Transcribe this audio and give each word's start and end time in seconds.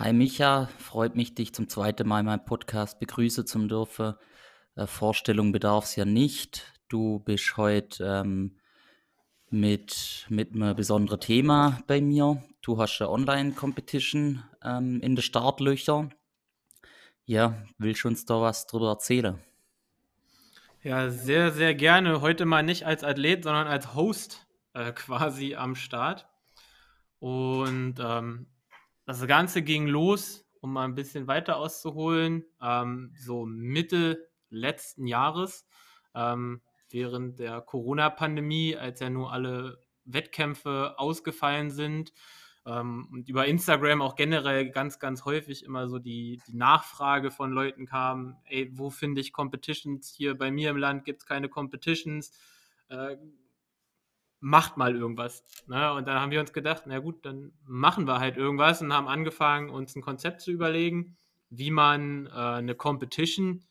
Hi 0.00 0.12
Micha, 0.12 0.68
freut 0.78 1.16
mich, 1.16 1.34
dich 1.34 1.52
zum 1.52 1.68
zweiten 1.68 2.06
Mal 2.06 2.20
in 2.20 2.26
meinem 2.26 2.44
Podcast 2.44 3.00
begrüßen 3.00 3.48
zu 3.48 3.66
dürfen. 3.66 4.14
Äh, 4.76 4.86
Vorstellung 4.86 5.50
bedarf 5.50 5.86
es 5.86 5.96
ja 5.96 6.04
nicht. 6.04 6.72
Du 6.86 7.18
bist 7.18 7.56
heute 7.56 8.04
ähm, 8.04 8.60
mit, 9.50 10.24
mit 10.28 10.54
einem 10.54 10.76
besonderen 10.76 11.18
Thema 11.18 11.80
bei 11.88 12.00
mir. 12.00 12.40
Du 12.62 12.78
hast 12.78 13.00
eine 13.00 13.10
Online-Competition 13.10 14.44
ähm, 14.62 15.00
in 15.00 15.16
den 15.16 15.22
Startlöchern. 15.22 16.14
Ja, 17.24 17.60
willst 17.78 18.04
du 18.04 18.08
uns 18.08 18.24
da 18.24 18.40
was 18.40 18.68
drüber 18.68 18.90
erzählen? 18.90 19.42
Ja, 20.84 21.10
sehr, 21.10 21.50
sehr 21.50 21.74
gerne. 21.74 22.20
Heute 22.20 22.44
mal 22.44 22.62
nicht 22.62 22.86
als 22.86 23.02
Athlet, 23.02 23.42
sondern 23.42 23.66
als 23.66 23.96
Host 23.96 24.46
äh, 24.74 24.92
quasi 24.94 25.56
am 25.56 25.74
Start. 25.74 26.28
Und 27.18 27.96
ähm, 27.98 28.46
das 29.08 29.26
Ganze 29.26 29.62
ging 29.62 29.86
los, 29.86 30.46
um 30.60 30.74
mal 30.74 30.84
ein 30.84 30.94
bisschen 30.94 31.26
weiter 31.28 31.56
auszuholen, 31.56 32.44
ähm, 32.60 33.14
so 33.18 33.46
Mitte 33.46 34.28
letzten 34.50 35.06
Jahres, 35.06 35.66
ähm, 36.14 36.60
während 36.90 37.38
der 37.38 37.62
Corona-Pandemie, 37.62 38.76
als 38.76 39.00
ja 39.00 39.08
nur 39.08 39.32
alle 39.32 39.80
Wettkämpfe 40.04 40.98
ausgefallen 40.98 41.70
sind. 41.70 42.12
Ähm, 42.66 43.08
und 43.10 43.30
über 43.30 43.46
Instagram 43.46 44.02
auch 44.02 44.14
generell 44.14 44.68
ganz, 44.68 44.98
ganz 44.98 45.24
häufig 45.24 45.64
immer 45.64 45.88
so 45.88 45.98
die, 45.98 46.42
die 46.46 46.56
Nachfrage 46.56 47.30
von 47.30 47.50
Leuten 47.50 47.86
kam, 47.86 48.36
ey, 48.44 48.70
wo 48.74 48.90
finde 48.90 49.22
ich 49.22 49.32
Competitions? 49.32 50.12
Hier 50.14 50.36
bei 50.36 50.50
mir 50.50 50.68
im 50.68 50.76
Land 50.76 51.06
gibt 51.06 51.22
es 51.22 51.26
keine 51.26 51.48
Competitions. 51.48 52.30
Äh, 52.90 53.16
macht 54.40 54.76
mal 54.76 54.94
irgendwas. 54.94 55.44
Ne? 55.66 55.92
Und 55.92 56.06
dann 56.06 56.20
haben 56.20 56.30
wir 56.30 56.40
uns 56.40 56.52
gedacht, 56.52 56.84
na 56.86 56.98
gut, 56.98 57.24
dann 57.24 57.52
machen 57.64 58.06
wir 58.06 58.20
halt 58.20 58.36
irgendwas 58.36 58.80
und 58.80 58.92
haben 58.92 59.08
angefangen, 59.08 59.70
uns 59.70 59.96
ein 59.96 60.02
Konzept 60.02 60.40
zu 60.40 60.50
überlegen, 60.50 61.16
wie 61.50 61.70
man 61.70 62.26
äh, 62.26 62.30
eine 62.30 62.74
Competition, 62.74 63.64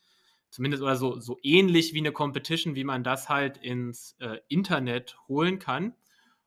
zumindest 0.49 0.83
oder 0.83 0.95
so, 0.95 1.19
so 1.19 1.37
ähnlich 1.43 1.93
wie 1.93 1.99
eine 1.99 2.11
Competition, 2.11 2.75
wie 2.75 2.83
man 2.83 3.03
das 3.03 3.29
halt 3.29 3.57
ins 3.57 4.15
äh, 4.19 4.39
Internet 4.47 5.17
holen 5.27 5.59
kann. 5.59 5.95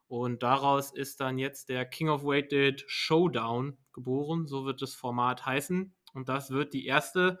Und 0.07 0.43
daraus 0.43 0.91
ist 0.91 1.21
dann 1.21 1.37
jetzt 1.37 1.69
der 1.69 1.85
King 1.85 2.09
of 2.09 2.23
Weighted 2.23 2.83
Showdown 2.87 3.77
geboren, 3.93 4.45
so 4.45 4.65
wird 4.65 4.81
das 4.81 4.93
Format 4.93 5.45
heißen. 5.45 5.93
Und 6.13 6.27
das 6.27 6.51
wird 6.51 6.73
die 6.73 6.85
erste 6.85 7.39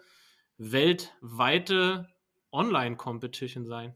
weltweite 0.57 2.07
Online-Competition 2.51 3.65
sein. 3.65 3.95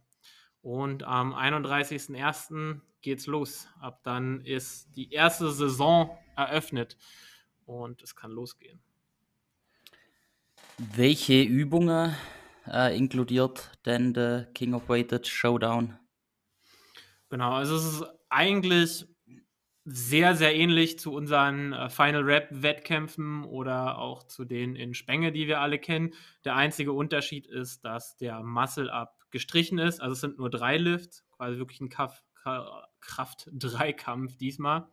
Und 0.65 1.03
am 1.03 1.35
31.01. 1.35 2.81
geht's 3.03 3.27
los. 3.27 3.67
Ab 3.79 3.99
dann 4.01 4.41
ist 4.41 4.95
die 4.95 5.11
erste 5.11 5.51
Saison 5.51 6.17
eröffnet 6.35 6.97
und 7.67 8.01
es 8.01 8.15
kann 8.15 8.31
losgehen. 8.31 8.81
Welche 10.79 11.43
Übungen 11.43 12.15
äh, 12.65 12.97
inkludiert 12.97 13.73
denn 13.85 14.15
der 14.15 14.45
King 14.55 14.73
of 14.73 14.89
Weighted 14.89 15.27
Showdown? 15.27 15.99
Genau, 17.29 17.51
also 17.51 17.75
es 17.75 17.85
ist 17.85 18.03
eigentlich 18.29 19.05
sehr, 19.83 20.33
sehr 20.33 20.55
ähnlich 20.55 20.97
zu 20.97 21.13
unseren 21.13 21.73
äh, 21.73 21.89
Final 21.91 22.23
Rap 22.23 22.47
Wettkämpfen 22.49 23.43
oder 23.43 23.99
auch 23.99 24.23
zu 24.23 24.45
denen 24.45 24.75
in 24.75 24.95
Spenge, 24.95 25.31
die 25.31 25.45
wir 25.45 25.61
alle 25.61 25.77
kennen. 25.77 26.15
Der 26.43 26.55
einzige 26.55 26.91
Unterschied 26.91 27.45
ist, 27.45 27.85
dass 27.85 28.17
der 28.17 28.41
Muscle 28.41 28.91
Up 28.91 29.14
gestrichen 29.35 29.77
ist. 29.79 30.01
Also 30.01 30.13
es 30.13 30.21
sind 30.21 30.37
nur 30.37 30.49
drei 30.49 30.77
Lifts, 30.77 31.25
quasi 31.31 31.57
wirklich 31.57 31.81
ein 31.81 31.89
Kraft-3-Kampf 31.89 34.37
diesmal. 34.37 34.87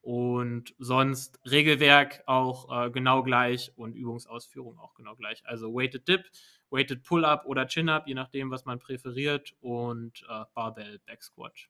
Und 0.00 0.74
sonst 0.78 1.38
Regelwerk 1.44 2.22
auch 2.24 2.86
äh, 2.86 2.90
genau 2.90 3.22
gleich 3.22 3.72
und 3.76 3.94
Übungsausführung 3.94 4.78
auch 4.78 4.94
genau 4.94 5.14
gleich. 5.14 5.42
Also 5.44 5.74
Weighted 5.74 6.08
Dip, 6.08 6.24
Weighted 6.70 7.02
Pull-Up 7.02 7.44
oder 7.44 7.66
Chin-Up, 7.66 8.06
je 8.06 8.14
nachdem, 8.14 8.50
was 8.50 8.64
man 8.64 8.78
präferiert. 8.78 9.54
Und 9.60 10.24
äh, 10.26 10.44
Barbell 10.54 10.98
Back 11.00 11.22
Squat. 11.22 11.68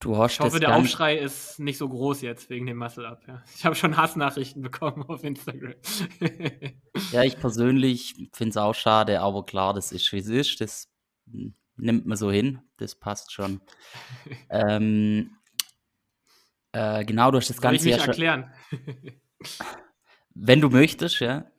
Du 0.00 0.24
ich 0.24 0.38
hoffe, 0.38 0.60
der 0.60 0.76
Aufschrei 0.76 1.18
ist 1.18 1.58
nicht 1.58 1.76
so 1.76 1.88
groß 1.88 2.22
jetzt 2.22 2.50
wegen 2.50 2.66
dem 2.66 2.76
Muscle-Up. 2.76 3.26
Ja. 3.26 3.42
Ich 3.56 3.64
habe 3.64 3.74
schon 3.74 3.96
Hassnachrichten 3.96 4.62
bekommen 4.62 5.02
auf 5.08 5.24
Instagram. 5.24 5.74
ja, 7.12 7.24
ich 7.24 7.36
persönlich 7.38 8.14
finde 8.32 8.50
es 8.50 8.56
auch 8.56 8.74
schade, 8.74 9.20
aber 9.20 9.44
klar, 9.44 9.74
das 9.74 9.90
ist 9.90 10.12
wie 10.12 10.18
es 10.18 10.28
ist. 10.28 10.60
Das 10.60 10.88
nimmt 11.76 12.06
man 12.06 12.16
so 12.16 12.30
hin. 12.30 12.60
Das 12.76 12.94
passt 12.94 13.32
schon. 13.32 13.60
ähm, 14.50 15.36
äh, 16.70 17.04
genau, 17.04 17.32
du 17.32 17.38
hast 17.38 17.50
das 17.50 17.56
Soll 17.56 17.62
Ganze 17.62 17.88
ich 17.88 17.96
mich 17.96 18.00
ja 18.00 18.06
erklären? 18.06 18.52
Wenn 20.34 20.60
du 20.60 20.70
möchtest, 20.70 21.18
ja. 21.18 21.50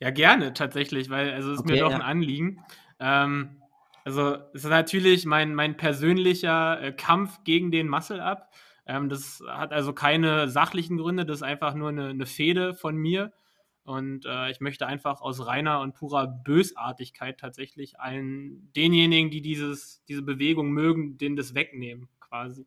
Ja, 0.00 0.10
gerne 0.10 0.52
tatsächlich, 0.52 1.08
weil 1.08 1.32
also 1.32 1.52
es 1.52 1.54
ist 1.56 1.60
okay, 1.60 1.72
mir 1.72 1.80
doch 1.80 1.90
ja. 1.90 1.96
ein 1.96 2.02
Anliegen. 2.02 2.62
Ähm, 3.00 3.62
also 4.08 4.38
es 4.54 4.64
ist 4.64 4.70
natürlich 4.70 5.26
mein, 5.26 5.54
mein 5.54 5.76
persönlicher 5.76 6.80
äh, 6.80 6.92
Kampf 6.92 7.44
gegen 7.44 7.70
den 7.70 7.88
Muscle-Up. 7.88 8.50
Ähm, 8.86 9.10
das 9.10 9.42
hat 9.46 9.70
also 9.70 9.92
keine 9.92 10.48
sachlichen 10.48 10.96
Gründe, 10.96 11.26
das 11.26 11.38
ist 11.38 11.42
einfach 11.42 11.74
nur 11.74 11.90
eine, 11.90 12.08
eine 12.08 12.24
Fehde 12.24 12.72
von 12.72 12.96
mir. 12.96 13.34
Und 13.82 14.24
äh, 14.24 14.50
ich 14.50 14.60
möchte 14.60 14.86
einfach 14.86 15.20
aus 15.20 15.46
reiner 15.46 15.80
und 15.80 15.92
purer 15.92 16.26
Bösartigkeit 16.26 17.38
tatsächlich 17.38 18.00
allen 18.00 18.72
denjenigen, 18.72 19.30
die 19.30 19.42
dieses, 19.42 20.02
diese 20.08 20.22
Bewegung 20.22 20.70
mögen, 20.70 21.18
denen 21.18 21.36
das 21.36 21.54
wegnehmen, 21.54 22.08
quasi. 22.18 22.66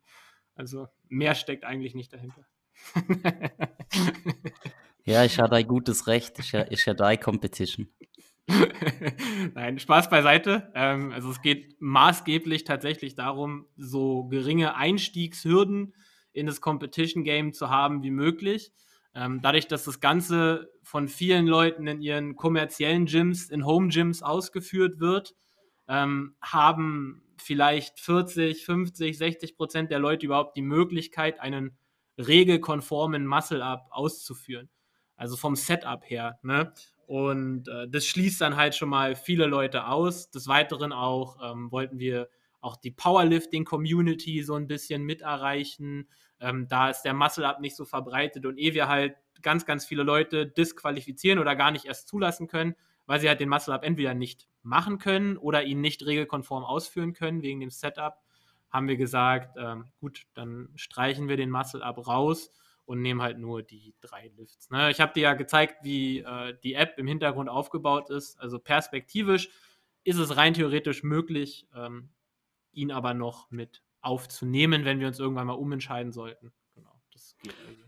Also 0.54 0.86
mehr 1.08 1.34
steckt 1.34 1.64
eigentlich 1.64 1.96
nicht 1.96 2.12
dahinter. 2.12 2.46
ja, 5.04 5.24
ich 5.24 5.40
hatte 5.40 5.56
ein 5.56 5.66
gutes 5.66 6.06
Recht. 6.06 6.38
Ich, 6.38 6.54
ich 6.54 6.86
hatte 6.86 7.04
eine 7.04 7.18
Competition. 7.18 7.88
Nein, 9.54 9.78
Spaß 9.78 10.10
beiseite. 10.10 10.72
Ähm, 10.74 11.12
also 11.12 11.30
es 11.30 11.42
geht 11.42 11.76
maßgeblich 11.80 12.64
tatsächlich 12.64 13.14
darum, 13.14 13.66
so 13.76 14.24
geringe 14.24 14.74
Einstiegshürden 14.74 15.94
in 16.32 16.46
das 16.46 16.60
Competition 16.60 17.24
Game 17.24 17.52
zu 17.52 17.70
haben 17.70 18.02
wie 18.02 18.10
möglich. 18.10 18.72
Ähm, 19.14 19.40
dadurch, 19.42 19.68
dass 19.68 19.84
das 19.84 20.00
Ganze 20.00 20.70
von 20.82 21.08
vielen 21.08 21.46
Leuten 21.46 21.86
in 21.86 22.00
ihren 22.00 22.36
kommerziellen 22.36 23.06
Gyms, 23.06 23.50
in 23.50 23.66
Home 23.66 23.88
Gyms 23.88 24.22
ausgeführt 24.22 25.00
wird, 25.00 25.34
ähm, 25.88 26.34
haben 26.40 27.22
vielleicht 27.36 28.00
40, 28.00 28.64
50, 28.64 29.18
60 29.18 29.56
Prozent 29.56 29.90
der 29.90 29.98
Leute 29.98 30.26
überhaupt 30.26 30.56
die 30.56 30.62
Möglichkeit, 30.62 31.40
einen 31.40 31.76
regelkonformen 32.18 33.26
Muscle-Up 33.26 33.88
auszuführen. 33.90 34.70
Also 35.16 35.36
vom 35.36 35.56
Setup 35.56 36.02
her. 36.08 36.38
Ne? 36.42 36.72
Und 37.12 37.68
äh, 37.68 37.90
das 37.90 38.06
schließt 38.06 38.40
dann 38.40 38.56
halt 38.56 38.74
schon 38.74 38.88
mal 38.88 39.14
viele 39.14 39.44
Leute 39.44 39.86
aus. 39.86 40.30
Des 40.30 40.48
Weiteren 40.48 40.94
auch 40.94 41.36
ähm, 41.44 41.70
wollten 41.70 41.98
wir 41.98 42.30
auch 42.62 42.74
die 42.74 42.90
Powerlifting-Community 42.90 44.42
so 44.42 44.54
ein 44.54 44.66
bisschen 44.66 45.02
mit 45.02 45.20
erreichen. 45.20 46.08
Ähm, 46.40 46.68
da 46.68 46.88
ist 46.88 47.02
der 47.02 47.12
Muscle-Up 47.12 47.60
nicht 47.60 47.76
so 47.76 47.84
verbreitet 47.84 48.46
und 48.46 48.56
ehe 48.56 48.72
wir 48.72 48.88
halt 48.88 49.14
ganz, 49.42 49.66
ganz 49.66 49.84
viele 49.84 50.04
Leute 50.04 50.46
disqualifizieren 50.46 51.38
oder 51.38 51.54
gar 51.54 51.70
nicht 51.70 51.84
erst 51.84 52.08
zulassen 52.08 52.46
können, 52.46 52.76
weil 53.04 53.20
sie 53.20 53.28
halt 53.28 53.40
den 53.40 53.50
Muscle-Up 53.50 53.84
entweder 53.84 54.14
nicht 54.14 54.48
machen 54.62 54.96
können 54.96 55.36
oder 55.36 55.64
ihn 55.64 55.82
nicht 55.82 56.06
regelkonform 56.06 56.64
ausführen 56.64 57.12
können 57.12 57.42
wegen 57.42 57.60
dem 57.60 57.68
Setup, 57.68 58.22
haben 58.70 58.88
wir 58.88 58.96
gesagt, 58.96 59.58
ähm, 59.58 59.84
gut, 60.00 60.22
dann 60.32 60.70
streichen 60.76 61.28
wir 61.28 61.36
den 61.36 61.50
Muscle-Up 61.50 62.06
raus 62.06 62.50
und 62.84 63.00
nehme 63.02 63.22
halt 63.22 63.38
nur 63.38 63.62
die 63.62 63.94
drei 64.00 64.30
Lifts. 64.36 64.70
Ne? 64.70 64.90
Ich 64.90 65.00
habe 65.00 65.12
dir 65.12 65.22
ja 65.22 65.34
gezeigt, 65.34 65.76
wie 65.82 66.18
äh, 66.18 66.56
die 66.62 66.74
App 66.74 66.98
im 66.98 67.06
Hintergrund 67.06 67.48
aufgebaut 67.48 68.10
ist. 68.10 68.38
Also 68.40 68.58
perspektivisch 68.58 69.50
ist 70.04 70.18
es 70.18 70.36
rein 70.36 70.54
theoretisch 70.54 71.02
möglich, 71.02 71.68
ähm, 71.74 72.10
ihn 72.72 72.90
aber 72.90 73.14
noch 73.14 73.50
mit 73.50 73.82
aufzunehmen, 74.00 74.84
wenn 74.84 74.98
wir 74.98 75.06
uns 75.06 75.20
irgendwann 75.20 75.46
mal 75.46 75.52
umentscheiden 75.54 76.12
sollten. 76.12 76.52
Genau, 76.74 77.00
das 77.12 77.36
geht 77.42 77.54
also. 77.66 77.82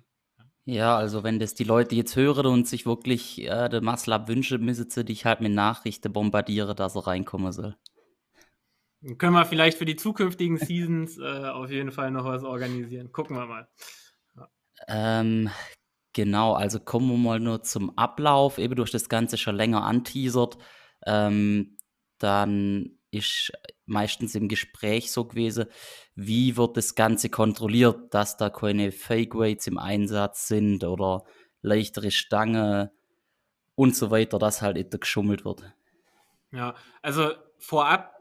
Ja, 0.66 0.96
also 0.96 1.22
wenn 1.22 1.38
das 1.38 1.52
die 1.52 1.64
Leute 1.64 1.94
jetzt 1.94 2.16
hören 2.16 2.46
und 2.46 2.66
sich 2.66 2.86
wirklich 2.86 3.42
äh, 3.42 3.68
der 3.68 3.82
Maslab 3.82 4.28
wünschen, 4.28 4.64
müssen 4.64 4.88
sie 4.88 5.04
dich 5.04 5.26
halt 5.26 5.42
mit 5.42 5.52
Nachrichten 5.52 6.10
bombardieren, 6.12 6.74
dass 6.74 6.94
er 6.94 7.06
reinkommen 7.06 7.52
soll. 7.52 7.76
Dann 9.02 9.18
können 9.18 9.34
wir 9.34 9.44
vielleicht 9.44 9.76
für 9.76 9.84
die 9.84 9.96
zukünftigen 9.96 10.56
Seasons 10.56 11.18
äh, 11.18 11.48
auf 11.48 11.70
jeden 11.70 11.92
Fall 11.92 12.10
noch 12.10 12.24
was 12.24 12.44
organisieren. 12.44 13.12
Gucken 13.12 13.36
wir 13.36 13.44
mal. 13.44 13.68
Ähm, 14.88 15.50
genau, 16.12 16.54
also 16.54 16.80
kommen 16.80 17.10
wir 17.10 17.18
mal 17.18 17.40
nur 17.40 17.62
zum 17.62 17.96
Ablauf. 17.96 18.58
Eben 18.58 18.76
durch 18.76 18.90
das 18.90 19.08
Ganze 19.08 19.36
schon 19.36 19.56
länger 19.56 19.84
anteasert. 19.84 20.58
Ähm, 21.06 21.76
dann 22.18 22.98
ist 23.10 23.52
meistens 23.86 24.34
im 24.34 24.48
Gespräch 24.48 25.12
so 25.12 25.24
gewesen, 25.24 25.66
wie 26.14 26.56
wird 26.56 26.76
das 26.76 26.94
Ganze 26.94 27.28
kontrolliert, 27.28 28.12
dass 28.12 28.36
da 28.36 28.50
keine 28.50 28.92
Fake 28.92 29.34
Weights 29.34 29.66
im 29.66 29.78
Einsatz 29.78 30.48
sind 30.48 30.84
oder 30.84 31.24
leichtere 31.62 32.10
Stange 32.10 32.92
und 33.74 33.96
so 33.96 34.10
weiter, 34.10 34.38
dass 34.38 34.62
halt 34.62 34.76
nicht 34.76 35.00
geschummelt 35.00 35.44
wird. 35.44 35.62
Ja, 36.52 36.74
also 37.02 37.32
vorab 37.58 38.13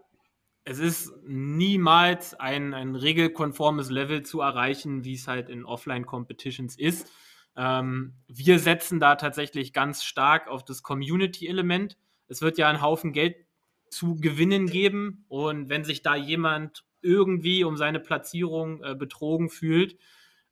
es 0.66 0.80
ist 0.80 1.14
niemals 1.26 2.34
ein, 2.36 2.74
ein 2.74 2.96
regelkonformes 2.96 3.90
Level 3.90 4.24
zu 4.24 4.42
erreichen, 4.42 5.04
wie 5.04 5.16
es 5.16 5.28
halt 5.28 5.50
in 5.50 5.66
Offline-Competitions 5.66 6.78
ist. 6.78 7.12
Ähm, 7.56 8.14
wir 8.28 8.60
setzen 8.60 9.00
da 9.00 9.16
tatsächlich 9.16 9.74
ganz 9.74 10.04
stark 10.04 10.48
auf 10.48 10.64
das 10.64 10.82
Community-Element. 10.82 11.98
Es 12.28 12.42
wird 12.42 12.58
ja 12.58 12.70
einen 12.70 12.82
Haufen 12.82 13.12
Geld 13.12 13.36
zu 13.90 14.16
gewinnen 14.16 14.68
geben 14.68 15.26
und 15.28 15.70
wenn 15.70 15.84
sich 15.84 16.02
da 16.02 16.16
jemand 16.16 16.86
irgendwie 17.02 17.64
um 17.64 17.78
seine 17.78 18.00
Platzierung 18.00 18.82
äh, 18.84 18.96
betrogen 18.96 19.50
fühlt, 19.50 19.98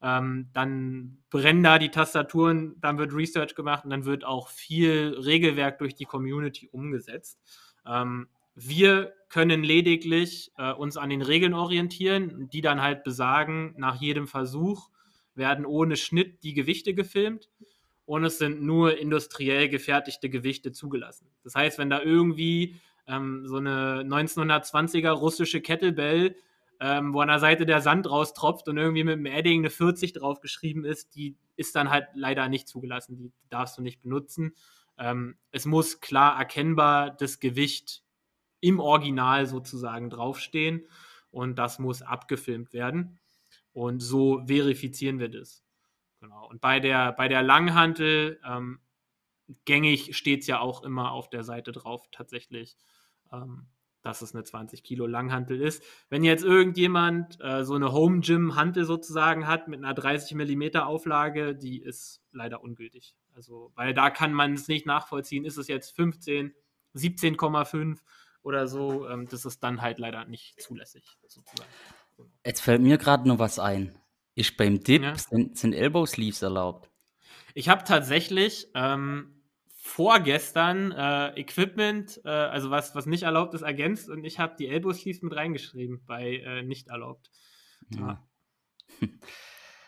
ähm, 0.04 0.50
dann 0.54 1.20
brennen 1.30 1.64
da 1.64 1.80
die 1.80 1.90
Tastaturen, 1.90 2.76
dann 2.82 2.98
wird 2.98 3.14
Research 3.14 3.56
gemacht 3.56 3.86
und 3.86 3.92
dann 3.92 4.06
wird 4.06 4.26
auch 4.26 4.50
viel 4.50 5.16
Regelwerk 5.24 5.80
durch 5.80 5.96
die 5.96 6.06
Community 6.06 6.68
umgesetzt. 6.72 7.40
Ähm, 7.86 8.28
wir 8.54 9.14
können 9.32 9.64
lediglich 9.64 10.52
äh, 10.58 10.74
uns 10.74 10.98
an 10.98 11.10
den 11.10 11.22
Regeln 11.22 11.54
orientieren, 11.54 12.50
die 12.50 12.60
dann 12.60 12.82
halt 12.82 13.06
besagen, 13.06 13.74
nach 13.78 13.96
jedem 13.96 14.28
Versuch 14.28 14.90
werden 15.36 15.66
ohne 15.66 15.96
Schnitt 15.96 16.44
die 16.44 16.54
Gewichte 16.54 16.94
gefilmt 16.94 17.50
und 18.06 18.26
es 18.26 18.40
sind 18.40 18.62
nur 18.62 18.98
industriell 18.98 19.70
gefertigte 19.70 20.30
Gewichte 20.30 20.74
zugelassen. 20.74 21.30
Das 21.46 21.56
heißt, 21.56 21.80
wenn 21.80 21.90
da 21.90 22.02
irgendwie 22.02 22.76
ähm, 23.08 23.48
so 23.48 23.56
eine 23.56 24.04
1920er 24.04 25.12
russische 25.12 25.62
Kettlebell, 25.62 26.36
ähm, 26.82 27.14
wo 27.14 27.22
an 27.22 27.30
der 27.30 27.40
Seite 27.40 27.66
der 27.66 27.80
Sand 27.80 28.10
raustropft 28.10 28.68
und 28.68 28.78
irgendwie 28.78 29.06
mit 29.06 29.14
dem 29.14 29.26
Edding 29.26 29.62
eine 29.62 29.70
40 29.70 30.12
draufgeschrieben 30.12 30.84
ist, 30.84 31.16
die 31.16 31.38
ist 31.56 31.74
dann 31.78 31.90
halt 31.90 32.08
leider 32.16 32.50
nicht 32.50 32.68
zugelassen. 32.68 33.16
Die 33.16 33.32
darfst 33.50 33.78
du 33.78 33.82
nicht 33.82 34.02
benutzen. 34.02 34.56
Ähm, 34.98 35.38
es 35.52 35.66
muss 35.66 36.02
klar 36.02 36.38
erkennbar 36.38 37.12
das 37.12 37.40
Gewicht 37.40 38.04
im 38.62 38.80
Original 38.80 39.46
sozusagen 39.46 40.10
draufstehen 40.10 40.88
und 41.32 41.58
das 41.60 41.80
muss 41.80 42.02
abgefilmt 42.02 42.74
werden. 42.74 43.20
Und 43.74 44.00
so 44.00 44.44
verifizieren 44.46 45.20
wir 45.20 45.30
das. 45.30 45.64
Genau. 46.20 46.48
Und 46.48 46.62
bei 46.62 46.80
der, 46.80 47.14
bei 47.14 47.28
der 47.28 47.42
Langhantel, 47.42 48.40
ähm, 48.46 48.80
gängig 49.66 50.16
steht 50.16 50.42
es 50.42 50.48
ja 50.48 50.60
auch 50.60 50.84
immer 50.84 51.12
auf 51.12 51.30
der 51.30 51.44
Seite 51.44 51.72
drauf, 51.72 52.08
tatsächlich, 52.12 52.78
ähm, 53.32 53.68
dass 54.04 54.22
es 54.22 54.34
eine 54.34 54.44
20 54.44 54.84
Kilo 54.84 55.06
Langhantel 55.06 55.62
ist. 55.62 55.84
Wenn 56.10 56.24
jetzt 56.24 56.44
irgendjemand 56.44 57.40
äh, 57.42 57.64
so 57.64 57.76
eine 57.76 57.92
Home 57.92 58.22
Gym 58.22 58.56
Hantel 58.56 58.86
sozusagen 58.86 59.48
hat 59.48 59.68
mit 59.68 59.84
einer 59.84 59.94
30 59.94 60.36
mm 60.36 60.78
Auflage, 60.78 61.56
die 61.56 61.82
ist 61.82 62.22
leider 62.32 62.64
ungültig. 62.64 63.16
Also, 63.34 63.72
weil 63.76 63.94
da 63.94 64.10
kann 64.10 64.34
man 64.34 64.54
es 64.54 64.68
nicht 64.68 64.86
nachvollziehen, 64.86 65.46
ist 65.46 65.58
es 65.58 65.68
jetzt 65.68 65.96
15, 65.96 66.54
17,5 66.96 68.00
oder 68.44 68.68
so. 68.68 69.08
Ähm, 69.08 69.28
das 69.30 69.46
ist 69.46 69.64
dann 69.64 69.82
halt 69.82 70.00
leider 70.00 70.26
nicht 70.26 70.62
zulässig 70.62 71.18
sozusagen. 71.28 71.70
Jetzt 72.46 72.62
fällt 72.62 72.82
mir 72.82 72.98
gerade 72.98 73.28
noch 73.28 73.40
was 73.40 73.60
ein. 73.60 73.98
Ist 74.36 74.58
beim 74.58 74.82
Dip, 74.82 75.04
ja. 75.04 75.16
sind, 75.18 75.58
sind 75.58 75.74
Elbow 75.74 76.06
Sleeves 76.06 76.42
erlaubt? 76.42 76.90
Ich 77.54 77.68
habe 77.68 77.84
tatsächlich 77.84 78.68
ähm, 78.76 79.42
vorgestern 79.74 80.92
äh, 80.92 81.40
Equipment, 81.40 82.22
äh, 82.24 82.30
also 82.30 82.70
was, 82.70 82.96
was 82.96 83.06
nicht 83.08 83.24
erlaubt 83.24 83.54
ist, 83.54 83.62
ergänzt 83.62 84.10
und 84.10 84.24
ich 84.24 84.40
habe 84.40 84.56
die 84.58 84.68
Elbow 84.68 84.94
Sleeves 84.94 85.22
mit 85.22 85.36
reingeschrieben 85.36 86.04
bei 86.06 86.38
äh, 86.38 86.64
nicht 86.64 86.88
erlaubt. 86.88 87.30
Ja. 87.96 88.24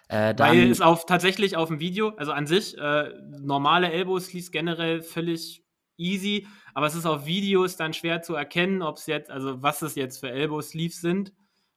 Äh, 0.10 0.36
Weil 0.38 0.70
es 0.70 0.80
auf 0.80 1.08
tatsächlich 1.08 1.56
auf 1.56 1.70
dem 1.70 1.80
Video, 1.80 2.10
also 2.10 2.34
an 2.34 2.46
sich, 2.46 2.78
äh, 2.78 3.14
normale 3.40 3.92
Elbow 3.92 4.20
Sleeves 4.20 4.52
generell 4.52 5.02
völlig 5.02 5.63
easy, 5.98 6.48
aber 6.74 6.88
es 6.88 6.96
ist 6.96 7.06
auf 7.06 7.26
Videos 7.26 7.76
dann 7.78 7.94
schwer 7.94 8.22
zu 8.22 8.36
erkennen, 8.36 8.82
ob 8.82 8.98
es 8.98 9.06
jetzt, 9.06 9.30
also 9.30 9.62
was 9.62 9.82
es 9.82 9.96
jetzt 9.96 10.20
für 10.20 10.30
Elbow 10.30 10.62
Sleeves 10.62 11.02
sind. 11.02 11.34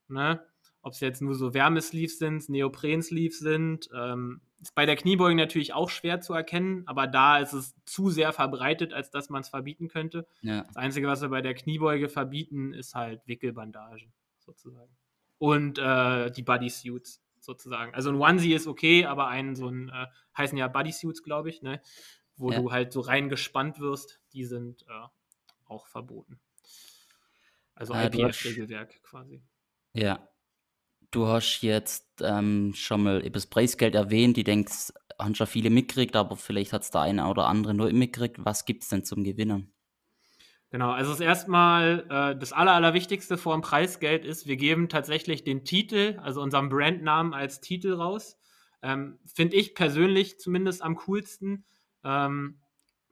Ne? 0.09 0.45
Ob 0.83 0.93
es 0.93 1.01
jetzt 1.01 1.21
nur 1.21 1.35
so 1.35 1.53
Wärmesleeves 1.53 2.19
sind, 2.19 2.49
Neopren-Sleeves 2.49 3.39
sind. 3.39 3.89
Ähm, 3.95 4.41
ist 4.61 4.75
bei 4.75 4.87
der 4.87 4.97
Kniebeuge 4.97 5.35
natürlich 5.35 5.75
auch 5.75 5.91
schwer 5.91 6.21
zu 6.21 6.33
erkennen, 6.33 6.83
aber 6.87 7.07
da 7.07 7.39
ist 7.39 7.53
es 7.53 7.75
zu 7.85 8.11
sehr 8.11 8.33
verbreitet, 8.33 8.95
als 8.95 9.11
dass 9.11 9.29
man 9.29 9.43
es 9.43 9.49
verbieten 9.49 9.89
könnte. 9.89 10.27
Ja. 10.43 10.62
Das 10.62 10.77
Einzige, 10.77 11.09
was 11.09 11.21
wir 11.21 11.29
bei 11.29 11.43
der 11.43 11.55
Kniebeuge 11.55 12.09
verbieten, 12.09 12.73
ist 12.73 12.95
halt 12.95 13.21
Wickelbandagen 13.27 14.12
sozusagen. 14.39 14.97
Und 15.39 15.79
äh, 15.79 16.31
die 16.31 16.43
Bodysuits 16.43 17.23
sozusagen. 17.41 17.95
Also 17.95 18.11
ein 18.11 18.17
Onesie 18.17 18.55
ist 18.55 18.67
okay, 18.67 19.05
aber 19.05 19.29
ein 19.29 19.55
so 19.55 19.69
ein, 19.69 19.89
äh, 19.91 20.07
heißen 20.37 20.57
ja 20.57 20.69
Bodysuits, 20.69 21.23
glaube 21.23 21.51
ich, 21.51 21.62
ne? 21.62 21.81
Wo 22.37 22.50
ja. 22.50 22.61
du 22.61 22.73
halt 22.73 22.93
so 22.93 23.00
reingespannt 23.00 23.81
wirst, 23.81 24.21
die 24.33 24.44
sind 24.44 24.83
äh, 24.88 25.06
auch 25.67 25.87
verboten. 25.87 26.38
Also 27.75 27.94
äh, 27.94 28.06
IPF-Regelwerk 28.06 29.03
quasi. 29.03 29.43
Ja. 29.93 30.29
Du 31.11 31.27
hast 31.27 31.62
jetzt 31.62 32.06
ähm, 32.21 32.73
schon 32.75 33.03
mal 33.05 33.21
über 33.21 33.31
das 33.31 33.47
Preisgeld 33.47 33.94
erwähnt. 33.94 34.37
Ich 34.38 34.44
denke, 34.44 34.71
haben 35.19 35.35
schon 35.35 35.47
viele 35.47 35.71
mitgekriegt, 35.71 36.17
aber 36.17 36.37
vielleicht 36.37 36.73
hat 36.73 36.83
es 36.83 36.91
da 36.91 37.03
eine 37.03 37.27
oder 37.29 37.47
andere 37.47 37.75
nur 37.75 37.93
mitgekriegt. 37.93 38.44
Was 38.44 38.65
gibt 38.65 38.83
es 38.83 38.88
denn 38.88 39.05
zum 39.05 39.25
Gewinnen? 39.25 39.73
Genau, 40.71 40.91
also 40.91 41.12
das 41.12 41.21
erstmal 41.21 42.05
äh, 42.11 42.38
das 42.38 42.53
Aller, 42.53 42.73
Allerwichtigste 42.73 43.38
vor 43.38 43.55
dem 43.55 43.62
Preisgeld 43.62 44.25
ist, 44.25 44.47
wir 44.47 44.56
geben 44.56 44.88
tatsächlich 44.88 45.44
den 45.44 45.65
Titel, 45.65 46.19
also 46.23 46.43
unseren 46.43 46.69
Brandnamen 46.69 47.35
als 47.35 47.61
Titel 47.61 47.94
raus. 47.94 48.37
Ähm, 48.83 49.19
Finde 49.25 49.56
ich 49.56 49.75
persönlich 49.75 50.38
zumindest 50.38 50.83
am 50.83 50.97
coolsten. 50.97 51.65
Ähm, 52.05 52.61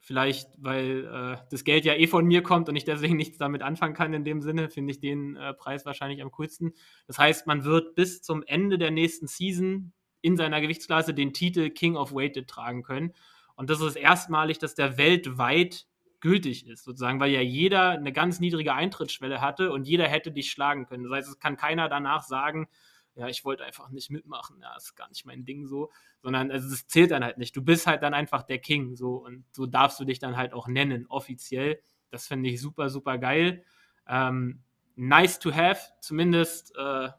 Vielleicht, 0.07 0.51
weil 0.59 1.07
äh, 1.07 1.47
das 1.51 1.65
Geld 1.65 1.87
ja 1.87 1.95
eh 1.95 2.07
von 2.07 2.27
mir 2.27 2.43
kommt 2.43 2.69
und 2.69 2.77
ich 2.77 2.85
deswegen 2.85 3.17
nichts 3.17 3.39
damit 3.39 3.63
anfangen 3.63 3.95
kann 3.95 4.13
in 4.13 4.23
dem 4.23 4.43
Sinne, 4.43 4.69
finde 4.69 4.93
ich 4.93 5.01
den 5.01 5.35
äh, 5.37 5.55
Preis 5.55 5.87
wahrscheinlich 5.87 6.21
am 6.21 6.31
coolsten. 6.33 6.75
Das 7.07 7.17
heißt, 7.17 7.47
man 7.47 7.65
wird 7.65 7.95
bis 7.95 8.21
zum 8.21 8.43
Ende 8.43 8.77
der 8.77 8.91
nächsten 8.91 9.27
Season 9.27 9.95
in 10.21 10.37
seiner 10.37 10.61
Gewichtsklasse 10.61 11.15
den 11.15 11.33
Titel 11.33 11.71
King 11.71 11.97
of 11.97 12.13
Weighted 12.13 12.49
tragen 12.49 12.83
können. 12.83 13.15
Und 13.57 13.71
das 13.71 13.81
ist 13.81 13.97
erstmalig, 13.97 14.59
dass 14.59 14.75
der 14.75 14.99
weltweit 14.99 15.87
gültig 16.21 16.67
ist, 16.67 16.85
sozusagen, 16.85 17.19
weil 17.19 17.31
ja 17.31 17.41
jeder 17.41 17.93
eine 17.93 18.13
ganz 18.13 18.41
niedrige 18.41 18.75
Eintrittsschwelle 18.75 19.41
hatte 19.41 19.73
und 19.73 19.89
jeder 19.89 20.07
hätte 20.07 20.33
dich 20.33 20.51
schlagen 20.51 20.85
können. 20.85 21.05
Das 21.05 21.13
heißt, 21.15 21.29
es 21.31 21.39
kann 21.39 21.57
keiner 21.57 21.89
danach 21.89 22.25
sagen, 22.25 22.69
ja, 23.17 23.29
ich 23.29 23.45
wollte 23.45 23.65
einfach 23.65 23.91
nicht 23.91 24.11
mitmachen, 24.11 24.61
ja, 24.61 24.77
ist 24.77 24.97
gar 24.97 25.09
nicht 25.09 25.25
mein 25.25 25.45
Ding 25.45 25.67
so, 25.67 25.91
sondern 26.23 26.51
also 26.51 26.75
zählt 26.87 27.13
dann 27.13 27.25
halt 27.25 27.39
nicht. 27.39 27.55
Du 27.57 27.63
bist 27.63 27.87
halt 27.87 28.03
dann 28.03 28.15
einfach 28.15 28.43
der 28.43 28.59
King 28.59 28.97
so 28.97 29.17
und 29.17 29.45
so 29.53 29.67
darfst 29.67 30.01
du 30.01 30.05
dich 30.05 30.19
dann 30.19 30.37
halt 30.37 30.53
auch 30.53 30.67
nennen, 30.67 31.07
offiziell. 31.09 31.81
Das 32.11 32.27
finde 32.27 32.51
ich 32.51 32.61
super, 32.61 32.91
super 32.91 33.19
geil. 33.19 33.65
Ähm, 34.09 34.63
nice 34.97 35.39
to 35.39 35.53
have, 35.53 35.81
zumindest 36.01 36.75
äh, 36.77 37.11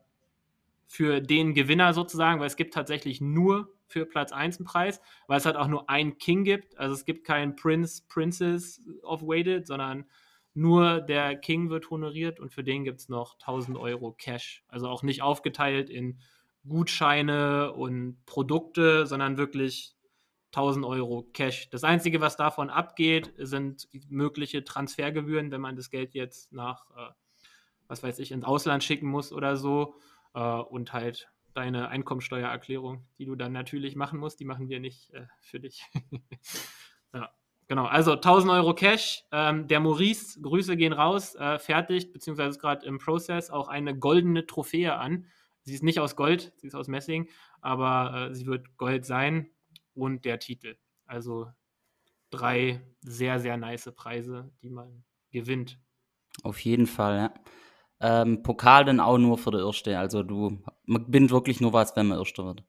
für 0.87 1.21
den 1.21 1.53
Gewinner 1.53 1.93
sozusagen, 1.93 2.39
weil 2.39 2.47
es 2.47 2.55
gibt 2.55 2.73
tatsächlich 2.73 3.21
nur 3.21 3.73
für 3.87 4.05
Platz 4.05 4.31
1 4.31 4.57
einen 4.57 4.65
Preis, 4.65 5.01
weil 5.27 5.37
es 5.37 5.45
halt 5.45 5.55
auch 5.55 5.67
nur 5.67 5.89
einen 5.89 6.17
King 6.17 6.43
gibt. 6.43 6.77
Also 6.77 6.93
es 6.93 7.05
gibt 7.05 7.25
keinen 7.25 7.55
Prince, 7.55 8.03
Princess 8.07 8.81
of 9.03 9.21
Weighted, 9.21 9.67
sondern 9.67 10.05
nur 10.55 11.01
der 11.01 11.35
King 11.35 11.69
wird 11.69 11.89
honoriert 11.89 12.39
und 12.39 12.53
für 12.53 12.63
den 12.63 12.85
gibt 12.85 13.01
es 13.01 13.09
noch 13.09 13.33
1000 13.35 13.77
Euro 13.77 14.13
Cash. 14.13 14.63
Also 14.67 14.87
auch 14.87 15.03
nicht 15.03 15.21
aufgeteilt 15.21 15.89
in 15.89 16.19
Gutscheine 16.67 17.73
und 17.73 18.25
Produkte, 18.25 19.05
sondern 19.05 19.37
wirklich 19.37 19.95
1000 20.53 20.85
Euro 20.85 21.23
Cash. 21.33 21.69
Das 21.69 21.83
Einzige, 21.83 22.21
was 22.21 22.37
davon 22.37 22.69
abgeht, 22.69 23.33
sind 23.37 23.89
mögliche 24.07 24.63
Transfergebühren, 24.63 25.51
wenn 25.51 25.61
man 25.61 25.75
das 25.75 25.89
Geld 25.89 26.13
jetzt 26.13 26.53
nach, 26.53 26.89
äh, 26.91 27.11
was 27.87 28.01
weiß 28.01 28.19
ich, 28.19 28.31
ins 28.31 28.45
Ausland 28.45 28.83
schicken 28.83 29.07
muss 29.07 29.33
oder 29.33 29.57
so. 29.57 29.95
Äh, 30.33 30.39
und 30.39 30.93
halt 30.93 31.29
deine 31.53 31.89
Einkommensteuererklärung, 31.89 33.05
die 33.17 33.25
du 33.25 33.35
dann 33.35 33.51
natürlich 33.51 33.95
machen 33.97 34.19
musst, 34.19 34.39
die 34.39 34.45
machen 34.45 34.69
wir 34.69 34.79
nicht 34.79 35.13
äh, 35.13 35.27
für 35.41 35.59
dich. 35.59 35.83
ja. 37.13 37.29
Genau, 37.67 37.85
also 37.85 38.13
1000 38.13 38.51
Euro 38.51 38.75
Cash. 38.75 39.23
Ähm, 39.31 39.67
der 39.67 39.79
Maurice, 39.79 40.39
Grüße 40.41 40.77
gehen 40.77 40.93
raus, 40.93 41.35
äh, 41.35 41.57
fertigt, 41.57 42.13
beziehungsweise 42.13 42.49
ist 42.49 42.59
gerade 42.59 42.85
im 42.85 42.99
Prozess, 42.99 43.49
auch 43.49 43.67
eine 43.67 43.97
goldene 43.97 44.45
Trophäe 44.45 44.95
an. 44.95 45.25
Sie 45.63 45.73
ist 45.73 45.83
nicht 45.83 45.99
aus 45.99 46.15
Gold, 46.15 46.53
sie 46.57 46.67
ist 46.67 46.75
aus 46.75 46.87
Messing, 46.87 47.27
aber 47.61 48.29
äh, 48.29 48.35
sie 48.35 48.45
wird 48.45 48.77
Gold 48.77 49.05
sein 49.05 49.49
und 49.95 50.25
der 50.25 50.39
Titel. 50.39 50.77
Also 51.07 51.47
drei 52.29 52.81
sehr, 53.01 53.39
sehr 53.39 53.57
nice 53.57 53.91
Preise, 53.95 54.51
die 54.61 54.69
man 54.69 55.03
gewinnt. 55.31 55.79
Auf 56.43 56.59
jeden 56.59 56.85
Fall, 56.85 57.17
ja. 57.17 57.33
Ähm, 57.99 58.43
Pokal 58.43 58.85
dann 58.85 58.99
auch 58.99 59.17
nur 59.17 59.37
für 59.37 59.51
die 59.51 59.57
Erste. 59.57 59.97
Also 59.97 60.21
du, 60.21 60.61
man 60.83 61.05
gewinnt 61.05 61.31
wirklich 61.31 61.61
nur 61.61 61.73
was, 61.73 61.95
wenn 61.95 62.07
man 62.07 62.19
Erster 62.19 62.45
wird. 62.45 62.63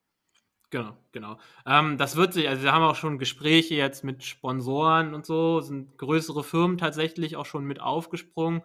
Genau, 0.70 0.96
genau. 1.12 1.38
Ähm, 1.64 1.96
das 1.96 2.16
wird 2.16 2.32
sich, 2.32 2.48
also 2.48 2.62
wir 2.64 2.72
haben 2.72 2.82
auch 2.82 2.96
schon 2.96 3.18
Gespräche 3.18 3.74
jetzt 3.76 4.02
mit 4.02 4.24
Sponsoren 4.24 5.14
und 5.14 5.24
so, 5.24 5.60
sind 5.60 5.96
größere 5.96 6.42
Firmen 6.42 6.76
tatsächlich 6.76 7.36
auch 7.36 7.46
schon 7.46 7.64
mit 7.64 7.80
aufgesprungen. 7.80 8.62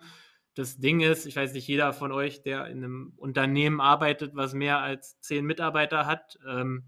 Das 0.56 0.80
Ding 0.80 1.00
ist, 1.02 1.26
ich 1.28 1.36
weiß 1.36 1.54
nicht, 1.54 1.68
jeder 1.68 1.94
von 1.94 2.12
euch, 2.12 2.42
der 2.42 2.66
in 2.68 2.78
einem 2.84 3.14
Unternehmen 3.18 3.80
arbeitet, 3.80 4.36
was 4.36 4.54
mehr 4.54 4.80
als 4.80 5.20
zehn 5.22 5.46
Mitarbeiter 5.46 6.06
hat, 6.08 6.40
ähm, 6.48 6.86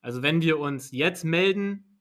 also 0.00 0.22
wenn 0.22 0.40
wir 0.40 0.60
uns 0.60 0.92
jetzt 0.92 1.24
melden, 1.24 2.00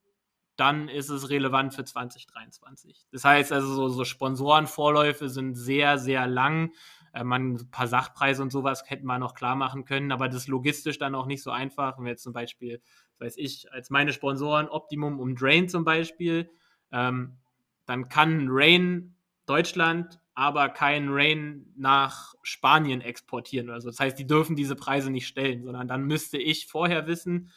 dann 0.57 0.87
ist 0.89 1.09
es 1.09 1.29
relevant 1.31 1.73
für 1.73 1.83
2023. 1.83 3.07
Das 3.11 3.23
heißt 3.25 3.51
also, 3.51 3.73
so, 3.73 3.89
so 3.89 4.05
Sponsorenvorläufe 4.05 5.29
sind 5.29 5.55
sehr, 5.55 5.97
sehr 5.97 6.27
lang. 6.27 6.71
Äh, 7.15 7.23
man 7.23 7.53
ein 7.53 7.71
paar 7.71 7.87
Sachpreise 7.87 8.41
und 8.41 8.51
sowas 8.51 8.83
hätten 8.85 9.05
wir 9.05 9.17
noch 9.17 9.33
klar 9.33 9.55
machen 9.55 9.85
können, 9.85 10.11
aber 10.11 10.27
das 10.27 10.43
ist 10.43 10.47
logistisch 10.47 10.99
dann 10.99 11.15
auch 11.15 11.25
nicht 11.25 11.41
so 11.41 11.49
einfach. 11.49 11.97
Wenn 11.97 12.05
wir 12.05 12.11
jetzt 12.11 12.23
zum 12.23 12.33
Beispiel, 12.33 12.81
weiß 13.19 13.37
ich, 13.37 13.71
als 13.71 13.89
meine 13.89 14.11
Sponsoren 14.11 14.67
Optimum 14.67 15.19
und 15.19 15.41
Drain 15.41 15.69
zum 15.69 15.85
Beispiel, 15.85 16.49
ähm, 16.91 17.37
dann 17.85 18.09
kann 18.09 18.47
Rain 18.49 19.15
Deutschland 19.45 20.19
aber 20.33 20.67
kein 20.67 21.07
Rain 21.09 21.71
nach 21.77 22.33
Spanien 22.41 22.99
exportieren. 22.99 23.69
Also 23.69 23.89
das 23.89 23.99
heißt, 24.01 24.19
die 24.19 24.27
dürfen 24.27 24.57
diese 24.57 24.75
Preise 24.75 25.09
nicht 25.09 25.27
stellen, 25.27 25.63
sondern 25.63 25.87
dann 25.87 26.03
müsste 26.03 26.37
ich 26.37 26.67
vorher 26.67 27.07
wissen, 27.07 27.51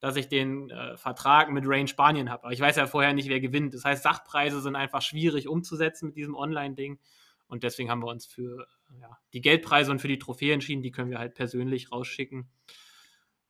dass 0.00 0.16
ich 0.16 0.28
den 0.28 0.68
äh, 0.68 0.98
Vertrag 0.98 1.50
mit 1.50 1.64
Rain 1.66 1.88
Spanien 1.88 2.28
habe. 2.30 2.44
Aber 2.44 2.52
ich 2.52 2.60
weiß 2.60 2.76
ja 2.76 2.86
vorher 2.86 3.14
nicht, 3.14 3.30
wer 3.30 3.40
gewinnt. 3.40 3.72
Das 3.72 3.86
heißt, 3.86 4.02
Sachpreise 4.02 4.60
sind 4.60 4.76
einfach 4.76 5.00
schwierig 5.00 5.48
umzusetzen 5.48 6.08
mit 6.08 6.16
diesem 6.16 6.34
Online-Ding. 6.34 6.98
Und 7.46 7.62
deswegen 7.62 7.90
haben 7.90 8.02
wir 8.02 8.08
uns 8.08 8.26
für 8.26 8.66
ja, 9.00 9.18
die 9.32 9.40
Geldpreise 9.40 9.90
und 9.90 10.00
für 10.00 10.08
die 10.08 10.18
Trophäe 10.18 10.54
entschieden. 10.54 10.82
Die 10.82 10.90
können 10.90 11.10
wir 11.10 11.18
halt 11.18 11.34
persönlich 11.34 11.92
rausschicken. 11.92 12.48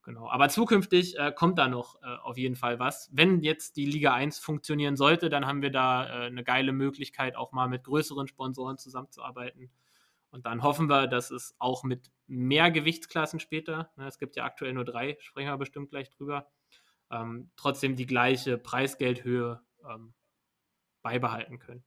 Genau. 0.03 0.29
Aber 0.31 0.49
zukünftig 0.49 1.19
äh, 1.19 1.33
kommt 1.33 1.59
da 1.59 1.69
noch 1.69 2.01
äh, 2.03 2.07
auf 2.23 2.39
jeden 2.39 2.57
Fall 2.57 2.79
was. 2.79 3.11
Wenn 3.13 3.43
jetzt 3.43 3.77
die 3.77 3.85
Liga 3.85 4.15
1 4.15 4.39
funktionieren 4.39 4.97
sollte, 4.97 5.29
dann 5.29 5.47
haben 5.47 5.61
wir 5.61 5.71
da 5.71 6.07
äh, 6.07 6.27
eine 6.29 6.45
geile 6.45 6.73
Möglichkeit, 6.73 7.37
auch 7.37 7.53
mal 7.53 7.69
mit 7.69 7.85
größeren 7.85 8.27
Sponsoren 8.27 8.79
zusammenzuarbeiten. 8.79 9.71
Und 10.31 10.47
dann 10.47 10.63
hoffen 10.63 10.89
wir, 10.89 11.09
dass 11.09 11.31
es 11.31 11.55
auch 11.59 11.85
mit 11.85 12.11
mehr 12.27 12.71
Gewichtsklassen 12.71 13.39
später, 13.39 13.91
ne, 13.97 14.07
es 14.07 14.19
gibt 14.19 14.37
ja 14.37 14.45
aktuell 14.45 14.73
nur 14.73 14.87
drei, 14.87 15.17
sprechen 15.21 15.49
wir 15.49 15.57
bestimmt 15.59 15.91
gleich 15.91 16.11
drüber, 16.11 16.51
ähm, 17.11 17.51
trotzdem 17.57 17.97
die 17.97 18.07
gleiche 18.07 18.57
Preisgeldhöhe 18.57 19.63
ähm, 19.87 20.15
beibehalten 21.03 21.59
können. 21.59 21.85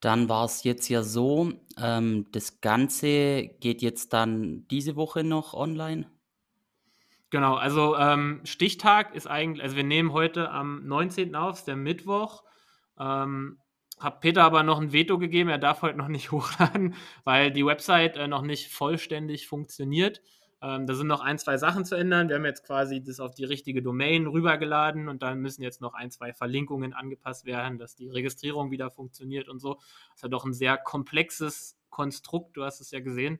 Dann 0.00 0.28
war 0.28 0.44
es 0.44 0.62
jetzt 0.64 0.88
ja 0.88 1.02
so, 1.02 1.52
ähm, 1.76 2.26
das 2.32 2.60
Ganze 2.60 3.48
geht 3.60 3.82
jetzt 3.82 4.12
dann 4.12 4.66
diese 4.68 4.96
Woche 4.96 5.24
noch 5.24 5.54
online. 5.54 6.06
Genau, 7.30 7.56
also 7.56 7.96
ähm, 7.96 8.40
Stichtag 8.44 9.14
ist 9.14 9.26
eigentlich, 9.26 9.62
also 9.62 9.76
wir 9.76 9.84
nehmen 9.84 10.12
heute 10.12 10.50
am 10.50 10.86
19. 10.86 11.34
auf, 11.34 11.58
ist 11.58 11.68
der 11.68 11.76
Mittwoch. 11.76 12.42
Ähm, 12.98 13.58
habe 14.00 14.20
Peter 14.20 14.44
aber 14.44 14.62
noch 14.62 14.80
ein 14.80 14.92
Veto 14.92 15.18
gegeben, 15.18 15.50
er 15.50 15.58
darf 15.58 15.82
heute 15.82 15.98
noch 15.98 16.08
nicht 16.08 16.30
hochladen, 16.32 16.94
weil 17.24 17.50
die 17.50 17.66
Website 17.66 18.16
äh, 18.16 18.28
noch 18.28 18.42
nicht 18.42 18.72
vollständig 18.72 19.46
funktioniert. 19.46 20.22
Ähm, 20.60 20.86
da 20.86 20.94
sind 20.94 21.06
noch 21.06 21.20
ein, 21.20 21.38
zwei 21.38 21.56
Sachen 21.56 21.84
zu 21.84 21.94
ändern. 21.94 22.28
Wir 22.28 22.36
haben 22.36 22.44
jetzt 22.44 22.64
quasi 22.64 23.02
das 23.02 23.20
auf 23.20 23.34
die 23.34 23.44
richtige 23.44 23.82
Domain 23.82 24.26
rübergeladen 24.26 25.08
und 25.08 25.22
dann 25.22 25.40
müssen 25.40 25.62
jetzt 25.62 25.80
noch 25.80 25.94
ein, 25.94 26.10
zwei 26.10 26.32
Verlinkungen 26.32 26.94
angepasst 26.94 27.44
werden, 27.44 27.78
dass 27.78 27.94
die 27.94 28.08
Registrierung 28.08 28.70
wieder 28.70 28.90
funktioniert 28.90 29.48
und 29.48 29.60
so. 29.60 29.74
Das 29.74 30.16
ist 30.16 30.22
ja 30.22 30.28
doch 30.28 30.44
ein 30.44 30.54
sehr 30.54 30.76
komplexes 30.76 31.78
Konstrukt, 31.90 32.56
du 32.56 32.64
hast 32.64 32.80
es 32.80 32.90
ja 32.90 33.00
gesehen. 33.00 33.38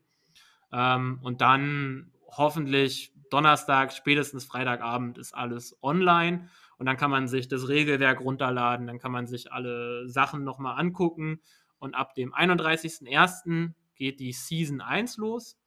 Ähm, 0.72 1.18
und 1.22 1.40
dann 1.40 2.12
hoffentlich 2.28 3.12
Donnerstag, 3.30 3.92
spätestens 3.92 4.44
Freitagabend 4.44 5.18
ist 5.18 5.34
alles 5.34 5.76
online. 5.82 6.48
Und 6.78 6.87
dann 6.87 6.96
kann 6.96 7.10
man 7.10 7.26
sich 7.26 7.48
das 7.48 7.68
Regelwerk 7.68 8.20
runterladen, 8.20 8.87
dann 8.87 9.00
kann 9.00 9.10
man 9.10 9.26
sich 9.26 9.52
alle 9.52 10.08
Sachen 10.08 10.44
nochmal 10.44 10.78
angucken. 10.78 11.40
Und 11.80 11.94
ab 11.94 12.14
dem 12.14 12.32
31.01. 12.32 13.72
geht 13.96 14.20
die 14.20 14.32
Season 14.32 14.80
1 14.80 15.16
los. 15.16 15.57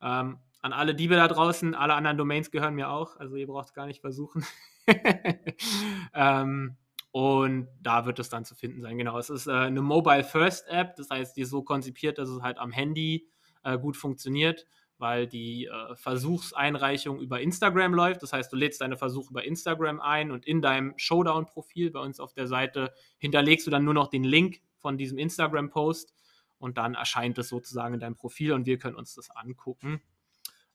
Ähm, 0.02 0.38
an 0.62 0.74
alle 0.74 0.94
Diebe 0.94 1.16
da 1.16 1.28
draußen, 1.28 1.74
alle 1.74 1.94
anderen 1.94 2.18
Domains 2.18 2.52
gehören 2.52 2.76
mir 2.76 2.90
auch, 2.90 3.16
also 3.18 3.36
ihr 3.36 3.48
braucht 3.48 3.68
es 3.68 3.74
gar 3.74 3.88
nicht 3.88 4.02
versuchen. 4.02 4.46
ähm, 6.14 6.78
und 7.12 7.68
da 7.82 8.06
wird 8.06 8.20
es 8.20 8.30
dann 8.30 8.46
zu 8.46 8.56
finden 8.56 8.82
sein. 8.82 8.98
Genau, 8.98 9.18
es 9.18 9.30
ist 9.30 9.48
äh, 9.48 9.52
eine 9.52 9.82
Mobile 9.82 10.24
First 10.24 10.68
App, 10.68 10.96
das 10.96 11.10
heißt, 11.10 11.36
die 11.36 11.42
ist 11.42 11.50
so 11.50 11.64
konzipiert, 11.64 12.18
dass 12.18 12.30
es 12.30 12.42
halt 12.42 12.58
am 12.58 12.72
Handy 12.72 13.28
äh, 13.64 13.78
gut 13.78 13.98
funktioniert 13.98 14.66
weil 15.00 15.28
die 15.28 15.66
äh, 15.66 15.96
Versuchseinreichung 15.96 17.20
über 17.20 17.40
Instagram 17.40 17.94
läuft. 17.94 18.22
Das 18.22 18.34
heißt, 18.34 18.52
du 18.52 18.58
lädst 18.58 18.82
deine 18.82 18.98
Versuche 18.98 19.32
über 19.32 19.44
Instagram 19.46 20.02
ein 20.02 20.30
und 20.30 20.46
in 20.46 20.62
deinem 20.62 20.94
Showdown-Profil 20.98 21.92
bei 21.92 22.02
uns 22.02 22.20
auf 22.20 22.34
der 22.34 22.48
Seite 22.48 22.94
hinterlegst 23.18 23.66
du 23.66 23.72
dann 23.72 23.86
nur 23.86 23.94
noch 23.94 24.10
den 24.10 24.26
Link 24.26 24.62
von 24.78 24.98
diesem 24.98 25.18
Instagram-Post 25.18 26.14
und 26.60 26.78
dann 26.78 26.96
erscheint 26.96 27.38
es 27.38 27.48
sozusagen 27.48 27.94
in 27.94 28.02
deinem 28.02 28.16
Profil 28.16 28.52
und 28.52 28.66
wir 28.66 28.78
können 28.78 28.98
uns 28.98 29.16
das 29.16 29.30
angucken. 29.32 30.02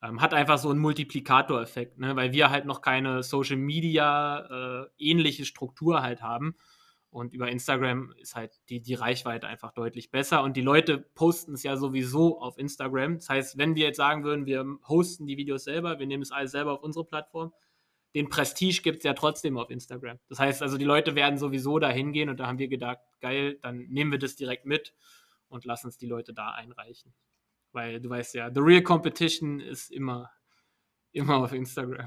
Ähm, 0.03 0.21
hat 0.21 0.35
einfach 0.35 0.59
so 0.59 0.71
einen 0.71 0.81
Multiplikatoreffekt, 0.81 1.99
ne? 1.99 2.17
weil 2.17 2.33
wir 2.33 2.51
halt 2.51 2.67
noch 2.67 2.83
keine 2.83 3.23
Social 3.23 3.57
Media 3.57 4.85
äh, 4.85 4.87
ähnliche 4.99 5.45
Struktur 5.45 6.03
halt 6.03 6.23
haben 6.23 6.57
und 7.15 7.33
über 7.33 7.49
Instagram 7.49 8.13
ist 8.19 8.35
halt 8.35 8.61
die, 8.69 8.81
die 8.81 8.95
Reichweite 8.95 9.47
einfach 9.47 9.71
deutlich 9.71 10.11
besser. 10.11 10.43
Und 10.43 10.57
die 10.57 10.63
Leute 10.63 10.99
posten 10.99 11.55
es 11.55 11.63
ja 11.63 11.77
sowieso 11.77 12.41
auf 12.41 12.59
Instagram. 12.59 13.19
Das 13.19 13.29
heißt, 13.29 13.57
wenn 13.57 13.77
wir 13.77 13.85
jetzt 13.87 13.99
sagen 13.99 14.25
würden, 14.25 14.47
wir 14.47 14.67
hosten 14.89 15.25
die 15.25 15.37
Videos 15.37 15.63
selber, 15.63 16.01
wir 16.01 16.09
nehmen 16.09 16.25
es 16.25 16.33
alles 16.33 16.51
selber 16.51 16.73
auf 16.73 16.83
unsere 16.83 17.05
Plattform, 17.05 17.53
den 18.17 18.29
Prestige 18.29 18.83
gibt 18.83 18.99
es 18.99 19.05
ja 19.05 19.15
trotzdem 19.15 19.57
auf 19.57 19.71
Instagram. 19.71 20.19
Das 20.29 20.41
heißt 20.41 20.61
also, 20.61 20.77
die 20.77 20.85
Leute 20.85 21.15
werden 21.15 21.39
sowieso 21.39 21.79
da 21.79 21.89
hingehen 21.89 22.31
und 22.31 22.41
da 22.41 22.49
haben 22.49 22.59
wir 22.59 22.67
gedacht, 22.67 22.99
geil, 23.21 23.61
dann 23.63 23.87
nehmen 23.91 24.11
wir 24.11 24.19
das 24.19 24.35
direkt 24.35 24.67
mit 24.67 24.93
und 25.47 25.65
lassen 25.65 25.87
es 25.87 25.97
die 25.97 26.07
Leute 26.07 26.35
da 26.35 26.51
einreichen. 26.51 27.15
Weil 27.75 28.00
du 28.00 28.09
weißt 28.09 28.35
ja, 28.35 28.50
the 28.54 28.61
real 28.61 28.83
competition 28.83 29.59
ist 29.59 29.90
immer, 29.90 30.31
immer 31.12 31.38
auf 31.38 31.52
Instagram. 31.52 32.07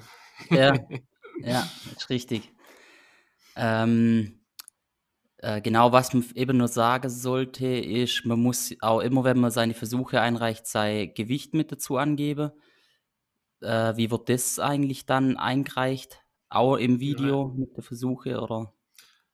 Ja, 0.49 0.73
ja, 1.41 1.69
ist 1.93 2.09
richtig. 2.09 2.53
Ähm, 3.57 4.39
äh, 5.39 5.61
genau, 5.61 5.91
was 5.91 6.13
man 6.13 6.25
eben 6.35 6.57
nur 6.57 6.69
sagen 6.69 7.09
sollte, 7.09 7.67
ist, 7.67 8.25
man 8.25 8.39
muss 8.39 8.73
auch 8.79 9.01
immer, 9.01 9.25
wenn 9.25 9.39
man 9.39 9.51
seine 9.51 9.73
Versuche 9.73 10.21
einreicht, 10.21 10.65
sein 10.67 11.13
Gewicht 11.13 11.53
mit 11.53 11.71
dazu 11.71 11.97
angeben. 11.97 12.51
Äh, 13.59 13.97
wie 13.97 14.09
wird 14.09 14.29
das 14.29 14.59
eigentlich 14.59 15.05
dann 15.05 15.35
eingereicht? 15.35 16.21
Auch 16.49 16.77
im 16.77 17.01
Video 17.01 17.49
ja. 17.49 17.59
mit 17.59 17.75
der 17.75 17.83
Versuche, 17.83 18.39
oder? 18.39 18.73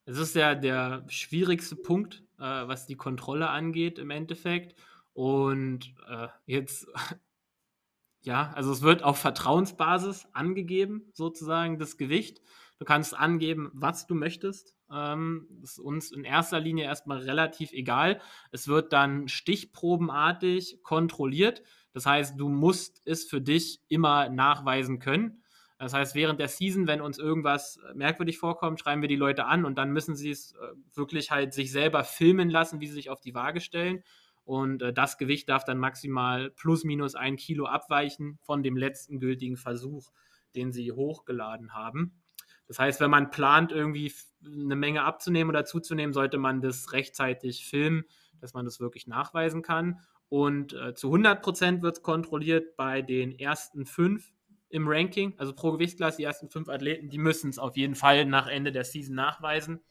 Es 0.06 0.18
ist 0.18 0.34
ja 0.36 0.56
der 0.56 1.06
schwierigste 1.10 1.76
Punkt, 1.76 2.24
äh, 2.40 2.42
was 2.42 2.88
die 2.88 2.96
Kontrolle 2.96 3.50
angeht 3.50 4.00
im 4.00 4.10
Endeffekt. 4.10 4.76
Und 5.14 5.94
äh, 6.10 6.28
jetzt, 6.46 6.88
ja, 8.22 8.52
also 8.56 8.72
es 8.72 8.82
wird 8.82 9.04
auf 9.04 9.18
Vertrauensbasis 9.18 10.28
angegeben, 10.34 11.12
sozusagen 11.14 11.78
das 11.78 11.98
Gewicht. 11.98 12.42
Du 12.80 12.86
kannst 12.86 13.16
angeben, 13.16 13.72
was 13.74 14.08
du 14.08 14.16
möchtest. 14.16 14.76
Ähm, 14.92 15.48
ist 15.62 15.80
uns 15.80 16.12
in 16.12 16.24
erster 16.24 16.60
Linie 16.60 16.86
erstmal 16.86 17.20
relativ 17.20 17.72
egal. 17.72 18.20
Es 18.52 18.68
wird 18.68 18.92
dann 18.94 19.28
stichprobenartig 19.28 20.82
kontrolliert. 20.84 21.64
Das 21.94 22.06
heißt, 22.06 22.40
du 22.40 22.50
musst 22.50 23.02
es 23.06 23.24
für 23.24 23.40
dich 23.40 23.82
immer 23.88 24.30
nachweisen 24.30 25.00
können. 25.00 25.44
Das 25.78 25.94
heißt, 25.94 26.16
während 26.16 26.40
der 26.40 26.48
Season, 26.48 26.88
wenn 26.88 27.02
uns 27.02 27.20
irgendwas 27.20 27.80
merkwürdig 27.94 28.38
vorkommt, 28.38 28.80
schreiben 28.80 29.02
wir 29.02 29.10
die 29.10 29.16
Leute 29.16 29.46
an 29.46 29.66
und 29.66 29.78
dann 29.78 29.92
müssen 29.92 30.16
sie 30.16 30.30
es 30.30 30.54
äh, 30.54 30.58
wirklich 30.94 31.30
halt 31.32 31.54
sich 31.54 31.72
selber 31.72 32.04
filmen 32.04 32.50
lassen, 32.50 32.80
wie 32.80 32.88
sie 32.88 32.94
sich 32.94 33.10
auf 33.10 33.20
die 33.20 33.36
Waage 33.36 33.60
stellen. 33.60 34.04
Und 34.46 34.82
äh, 34.82 34.94
das 34.94 35.18
Gewicht 35.18 35.50
darf 35.50 35.64
dann 35.64 35.78
maximal 35.78 36.52
plus 36.52 36.84
minus 36.84 37.16
ein 37.16 37.38
Kilo 37.38 37.66
abweichen 37.66 38.40
von 38.42 38.64
dem 38.64 38.78
letzten 38.78 39.20
gültigen 39.20 39.58
Versuch, 39.58 40.12
den 40.56 40.72
sie 40.72 40.92
hochgeladen 40.92 41.74
haben. 41.74 42.22
Das 42.68 42.80
heißt, 42.80 43.00
wenn 43.00 43.12
man 43.12 43.30
plant, 43.30 43.72
irgendwie 43.72 44.12
eine 44.46 44.76
Menge 44.76 45.04
abzunehmen 45.04 45.50
oder 45.50 45.66
zuzunehmen, 45.66 46.14
sollte 46.14 46.38
man 46.38 46.62
das 46.62 46.92
rechtzeitig 46.94 47.66
filmen, 47.66 48.04
dass 48.40 48.54
man 48.54 48.66
das 48.66 48.80
wirklich 48.80 49.08
nachweisen 49.08 49.62
kann. 49.62 50.00
Und 50.30 50.74
äh, 50.74 50.94
zu 50.94 51.08
100 51.08 51.42
Prozent 51.42 51.82
wird 51.82 51.98
es 51.98 52.04
kontrolliert 52.04 52.76
bei 52.76 53.02
den 53.02 53.38
ersten 53.38 53.86
fünf 53.86 54.34
im 54.70 54.88
Ranking, 54.88 55.36
also 55.38 55.54
pro 55.54 55.72
Gewichtsklasse, 55.74 56.18
die 56.18 56.24
ersten 56.24 56.50
fünf 56.50 56.68
Athleten, 56.68 57.10
die 57.10 57.20
müssen 57.20 57.52
es 57.52 57.60
auf 57.60 57.78
jeden 57.78 57.94
Fall 57.94 58.26
nach 58.26 58.48
Ende 58.48 58.72
der 58.72 58.84
Season 58.84 59.14
nachweisen. 59.14 59.82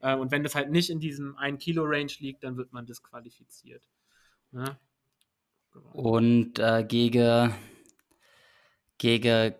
Äh, 0.00 0.16
und 0.16 0.30
wenn 0.30 0.42
das 0.42 0.54
halt 0.54 0.70
nicht 0.70 0.90
in 0.90 1.00
diesem 1.00 1.36
1-Kilo-Range 1.36 2.12
liegt, 2.18 2.44
dann 2.44 2.56
wird 2.56 2.72
man 2.72 2.86
disqualifiziert. 2.86 3.82
Ne? 4.50 4.78
Genau. 5.72 5.90
Und 5.92 6.58
äh, 6.58 6.84
gegen, 6.86 7.54
gegen 8.98 9.54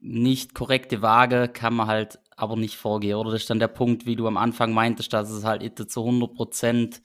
nicht 0.00 0.54
korrekte 0.54 1.02
Waage 1.02 1.48
kann 1.48 1.74
man 1.74 1.86
halt 1.86 2.18
aber 2.36 2.56
nicht 2.56 2.76
vorgehen. 2.76 3.16
Oder 3.16 3.32
das 3.32 3.42
ist 3.42 3.50
dann 3.50 3.58
der 3.58 3.68
Punkt, 3.68 4.06
wie 4.06 4.16
du 4.16 4.26
am 4.26 4.36
Anfang 4.36 4.72
meintest, 4.72 5.12
dass 5.12 5.30
es 5.30 5.44
halt 5.44 5.90
zu 5.90 6.00
100 6.00 6.34
Prozent 6.34 7.02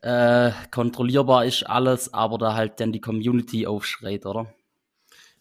äh, 0.00 0.52
kontrollierbar 0.70 1.44
ist 1.44 1.64
alles, 1.64 2.12
aber 2.14 2.38
da 2.38 2.54
halt 2.54 2.80
dann 2.80 2.92
die 2.92 3.00
Community 3.00 3.66
aufschreit, 3.66 4.26
oder? 4.26 4.52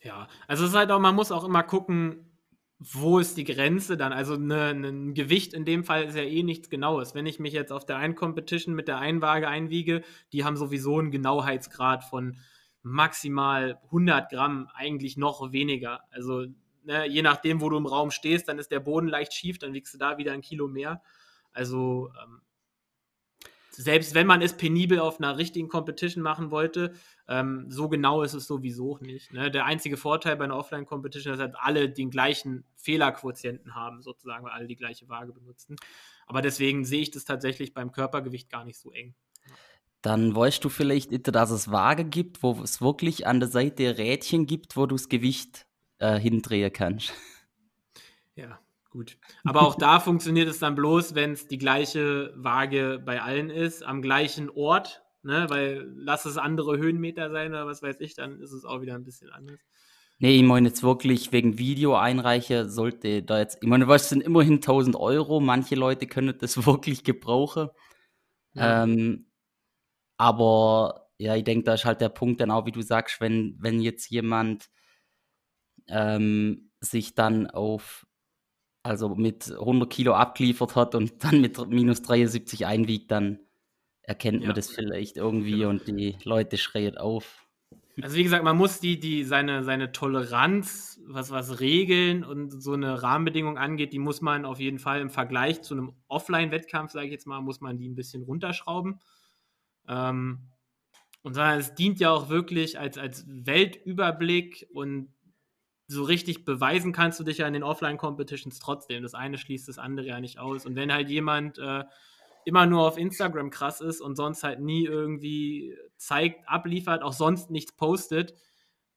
Ja, 0.02 0.28
also 0.48 0.64
es 0.64 0.72
ist 0.72 0.76
halt 0.76 0.92
auch, 0.92 1.00
man 1.00 1.16
muss 1.16 1.32
auch 1.32 1.44
immer 1.44 1.64
gucken, 1.64 2.35
wo 2.80 3.20
ist 3.20 3.38
die 3.38 3.46
Grenze 3.46 3.96
dann? 3.96 4.12
Also 4.12 4.36
ne, 4.36 4.70
ein 4.72 5.14
Gewicht 5.14 5.54
in 5.54 5.66
dem 5.66 5.84
Fall 5.84 6.04
ist 6.04 6.16
ja 6.16 6.24
eh 6.24 6.44
nichts 6.44 6.70
Genaues. 6.70 7.16
Wenn 7.16 7.26
ich 7.26 7.40
mich 7.40 7.54
jetzt 7.54 7.72
auf 7.72 7.86
der 7.86 7.98
einen 7.98 8.16
Competition 8.16 8.76
mit 8.76 8.88
der 8.88 8.98
Einwaage 8.98 9.48
einwiege, 9.48 10.04
die 10.34 10.44
haben 10.44 10.58
sowieso 10.58 11.00
einen 11.00 11.12
Genauheitsgrad 11.12 12.04
von 12.04 12.38
maximal 12.84 13.80
100 13.86 14.30
Gramm, 14.30 14.70
eigentlich 14.74 15.18
noch 15.18 15.52
weniger. 15.52 16.02
Also 16.12 16.46
ne, 16.84 17.08
je 17.08 17.22
nachdem, 17.22 17.62
wo 17.62 17.70
du 17.70 17.78
im 17.78 17.86
Raum 17.86 18.12
stehst, 18.12 18.50
dann 18.50 18.60
ist 18.60 18.72
der 18.72 18.82
Boden 18.82 19.08
leicht 19.08 19.34
schief, 19.34 19.58
dann 19.58 19.74
wiegst 19.74 19.94
du 19.94 19.98
da 19.98 20.18
wieder 20.18 20.34
ein 20.34 20.42
Kilo 20.42 20.68
mehr. 20.68 21.02
Also 21.54 22.12
ähm, 22.22 22.42
selbst 23.76 24.14
wenn 24.14 24.28
man 24.28 24.42
es 24.42 24.56
penibel 24.56 25.00
auf 25.00 25.20
einer 25.20 25.38
richtigen 25.38 25.68
Competition 25.68 26.24
machen 26.24 26.52
wollte, 26.52 26.94
ähm, 27.28 27.66
so 27.70 27.90
genau 27.90 28.22
ist 28.22 28.34
es 28.34 28.48
sowieso 28.48 28.98
nicht. 29.02 29.34
Ne? 29.34 29.52
Der 29.52 29.66
einzige 29.66 29.98
Vorteil 29.98 30.36
bei 30.36 30.46
einer 30.46 30.58
Offline-Competition 30.58 31.34
ist, 31.34 31.40
dass 31.40 31.56
alle 31.56 31.90
den 31.90 32.10
gleichen 32.10 32.64
Fehlerquotienten 32.76 33.76
haben, 33.76 34.02
sozusagen, 34.02 34.46
weil 34.46 34.54
alle 34.54 34.68
die 34.68 34.76
gleiche 34.76 35.08
Waage 35.10 35.34
benutzen. 35.34 35.76
Aber 36.28 36.42
deswegen 36.42 36.86
sehe 36.86 37.02
ich 37.02 37.12
das 37.12 37.26
tatsächlich 37.26 37.74
beim 37.74 37.92
Körpergewicht 37.92 38.50
gar 38.50 38.66
nicht 38.66 38.80
so 38.80 38.92
eng. 38.92 39.14
Dann 40.02 40.36
weißt 40.36 40.64
du 40.64 40.70
vielleicht, 40.70 41.28
dass 41.28 41.50
es 41.50 41.72
Waage 41.72 42.06
gibt, 42.06 42.44
wo 42.44 42.52
es 42.64 42.80
wirklich 42.82 43.26
an 43.26 43.40
der 43.40 43.50
Seite 43.50 43.98
Rädchen 43.98 44.46
gibt, 44.46 44.78
wo 44.78 44.86
du 44.86 44.96
das 44.96 45.10
Gewicht 45.10 45.66
äh, 45.98 46.20
hindrehen 46.20 46.72
kannst. 46.72 47.14
Ja, 48.36 48.60
Gut. 48.96 49.18
Aber 49.44 49.64
auch 49.64 49.76
da 49.76 50.00
funktioniert 50.00 50.48
es 50.48 50.60
dann 50.60 50.74
bloß, 50.74 51.16
wenn 51.16 51.34
es 51.34 51.48
die 51.48 51.58
gleiche 51.58 52.32
Waage 52.38 53.04
bei 53.06 53.22
allen 53.22 53.50
ist, 53.50 53.84
am 53.84 54.02
gleichen 54.02 54.50
Ort, 54.50 55.04
ne? 55.22 55.48
Weil 55.50 55.92
lass 55.98 56.24
es 56.24 56.38
andere 56.38 56.78
Höhenmeter 56.78 57.30
sein 57.30 57.50
oder 57.50 57.68
was 57.68 57.84
weiß 57.84 58.00
ich, 58.00 58.16
dann 58.16 58.40
ist 58.40 58.54
es 58.54 58.64
auch 58.64 58.80
wieder 58.80 58.96
ein 58.96 59.04
bisschen 59.04 59.32
anders. 59.32 59.60
Nee, 60.20 60.38
ich 60.38 60.44
meine 60.44 60.70
jetzt 60.70 60.82
wirklich 60.82 61.34
wegen 61.34 61.58
Video 61.58 61.98
einreiche, 61.98 62.70
sollte 62.70 63.22
da 63.22 63.40
jetzt, 63.40 63.58
ich 63.62 63.68
meine, 63.68 63.90
was 63.90 64.08
sind 64.08 64.24
immerhin 64.24 64.56
1000 64.56 64.96
Euro, 64.96 65.42
manche 65.42 65.76
Leute 65.76 66.08
können 66.08 66.34
das 66.40 66.56
wirklich 66.66 67.04
gebrauchen. 67.04 67.68
Ja. 68.54 68.84
Ähm, 68.84 69.30
aber 70.16 71.10
ja, 71.18 71.36
ich 71.36 71.44
denke, 71.44 71.66
da 71.66 71.74
ist 71.74 71.84
halt 71.84 72.00
der 72.00 72.08
Punkt 72.08 72.40
dann 72.40 72.50
auch, 72.50 72.66
wie 72.66 72.72
du 72.72 72.82
sagst, 72.82 73.20
wenn, 73.20 73.58
wenn 73.60 73.82
jetzt 73.82 74.10
jemand 74.10 74.70
ähm, 75.90 76.72
sich 76.80 77.14
dann 77.14 77.48
auf 77.48 78.06
also 78.86 79.16
mit 79.16 79.52
100 79.52 79.90
Kilo 79.90 80.14
abgeliefert 80.14 80.76
hat 80.76 80.96
und 80.96 81.12
dann 81.24 81.42
mit 81.42 81.58
minus 81.68 82.02
73 82.04 82.66
einwiegt, 82.66 83.12
dann 83.12 83.40
erkennt 84.04 84.42
ja. 84.42 84.48
man 84.48 84.56
das 84.56 84.70
vielleicht 84.70 85.18
irgendwie 85.18 85.60
genau. 85.60 85.70
und 85.70 85.88
die 85.88 86.18
Leute 86.24 86.58
schreien 86.58 86.98
auf. 86.98 87.42
Also 88.02 88.18
wie 88.18 88.24
gesagt, 88.24 88.44
man 88.44 88.58
muss 88.58 88.80
die, 88.80 89.00
die 89.00 89.24
seine, 89.24 89.64
seine 89.64 89.92
Toleranz, 89.92 91.00
was, 91.08 91.32
was 91.32 91.62
Regeln 91.62 92.24
und 92.26 92.62
so 92.62 92.74
eine 92.74 93.02
Rahmenbedingung 93.02 93.58
angeht, 93.58 93.94
die 93.94 94.00
muss 94.00 94.22
man 94.22 94.46
auf 94.46 94.60
jeden 94.60 94.80
Fall 94.80 95.00
im 95.00 95.10
Vergleich 95.10 95.62
zu 95.62 95.74
einem 95.74 95.94
Offline-Wettkampf, 96.08 96.92
sage 96.92 97.06
ich 97.06 97.12
jetzt 97.14 97.26
mal, 97.26 97.42
muss 97.42 97.62
man 97.62 97.78
die 97.78 97.88
ein 97.88 97.96
bisschen 97.96 98.24
runterschrauben. 98.24 99.00
Ähm, 99.88 100.50
und 101.24 101.38
es 101.38 101.74
dient 101.74 102.00
ja 102.00 102.12
auch 102.12 102.30
wirklich 102.30 102.78
als, 102.78 102.98
als 102.98 103.26
Weltüberblick 103.28 104.68
und 104.74 105.15
so 105.88 106.04
richtig 106.04 106.46
beweisen 106.46 106.92
kannst 106.92 107.20
du 107.20 107.24
dich 107.24 107.40
ja 107.40 107.48
in 107.48 107.54
den 107.54 107.64
Offline-Competitions 107.64 108.60
trotzdem. 108.60 109.04
Das 109.04 109.14
eine 109.14 109.38
schließt 109.38 109.68
das 109.68 109.78
andere 109.78 110.08
ja 110.08 110.20
nicht 110.20 110.40
aus. 110.40 110.66
Und 110.66 110.76
wenn 110.76 110.92
halt 110.92 111.10
jemand 111.10 111.58
äh, 111.60 111.84
immer 112.44 112.66
nur 112.66 112.88
auf 112.88 112.98
Instagram 112.98 113.50
krass 113.50 113.82
ist 113.82 114.02
und 114.02 114.16
sonst 114.16 114.44
halt 114.44 114.60
nie 114.60 114.86
irgendwie 114.86 115.76
zeigt, 115.98 116.48
abliefert, 116.48 117.04
auch 117.04 117.14
sonst 117.14 117.52
nichts 117.52 117.76
postet, 117.76 118.34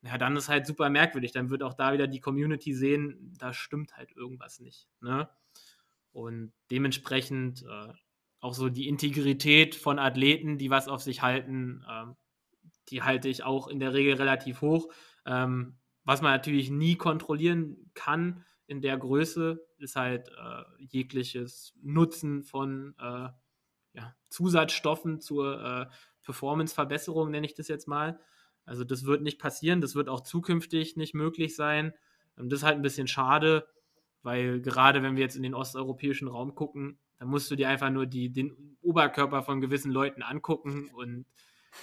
ja, 0.03 0.16
dann 0.16 0.37
ist 0.37 0.48
halt 0.48 0.66
super 0.66 0.90
merkwürdig. 0.90 1.33
Dann 1.33 1.51
wird 1.51 1.62
auch 1.62 1.74
da 1.74 1.92
wieder 1.92 2.07
die 2.07 2.20
Community 2.20 2.72
sehen, 2.72 3.35
da 3.38 3.53
stimmt 3.53 3.96
halt 3.96 4.12
irgendwas 4.16 4.61
nicht. 4.61 4.88
Ne? 5.01 5.29
Und 6.12 6.53
dementsprechend 6.70 7.62
äh, 7.62 7.92
auch 8.40 8.55
so 8.55 8.68
die 8.68 8.88
Integrität 8.88 9.74
von 9.74 9.98
Athleten, 9.98 10.59
die 10.59 10.70
was 10.70 10.88
auf 10.88 11.03
sich 11.03 11.22
halten, 11.22 11.85
äh, 11.88 12.07
die 12.90 13.03
halte 13.03 13.29
ich 13.29 13.42
auch 13.42 13.68
in 13.68 13.81
der 13.81 13.92
Regel 13.92 14.14
relativ 14.14 14.61
hoch. 14.61 14.88
Ähm, 15.27 15.77
was 16.08 16.22
man 16.22 16.32
natürlich 16.32 16.70
nie 16.70 16.96
kontrollieren 16.96 17.90
kann 17.92 18.42
in 18.66 18.80
der 18.80 18.96
Größe, 18.96 19.62
ist 19.76 19.94
halt 19.94 20.30
äh, 20.30 20.62
jegliches 20.78 21.74
Nutzen 21.82 22.44
von 22.44 22.94
äh, 22.98 23.28
ja, 23.92 24.16
Zusatzstoffen 24.30 25.20
zur 25.20 25.62
äh, 25.62 25.86
Performance-Verbesserung, 26.22 27.30
nenne 27.30 27.44
ich 27.44 27.52
das 27.52 27.68
jetzt 27.68 27.88
mal. 27.88 28.18
Also 28.64 28.84
das 28.84 29.04
wird 29.04 29.20
nicht 29.20 29.38
passieren, 29.38 29.82
das 29.82 29.96
wird 29.96 30.08
auch 30.08 30.22
zukünftig 30.22 30.96
nicht 30.96 31.12
möglich 31.12 31.54
sein. 31.54 31.92
Ähm, 32.38 32.48
das 32.48 32.60
ist 32.60 32.64
halt 32.64 32.76
ein 32.76 32.82
bisschen 32.82 33.06
schade, 33.06 33.68
weil 34.22 34.62
gerade 34.62 35.02
wenn 35.02 35.14
wir 35.14 35.22
jetzt 35.22 35.36
in 35.36 35.42
den 35.42 35.54
osteuropäischen 35.54 36.28
Raum 36.28 36.54
gucken, 36.54 36.98
dann 37.18 37.28
musst 37.28 37.50
du 37.50 37.54
dir 37.54 37.68
einfach 37.68 37.90
nur 37.90 38.06
die, 38.06 38.32
den 38.32 38.78
Oberkörper 38.80 39.42
von 39.42 39.60
gewissen 39.60 39.92
Leuten 39.92 40.22
angucken 40.22 40.88
und 40.94 41.26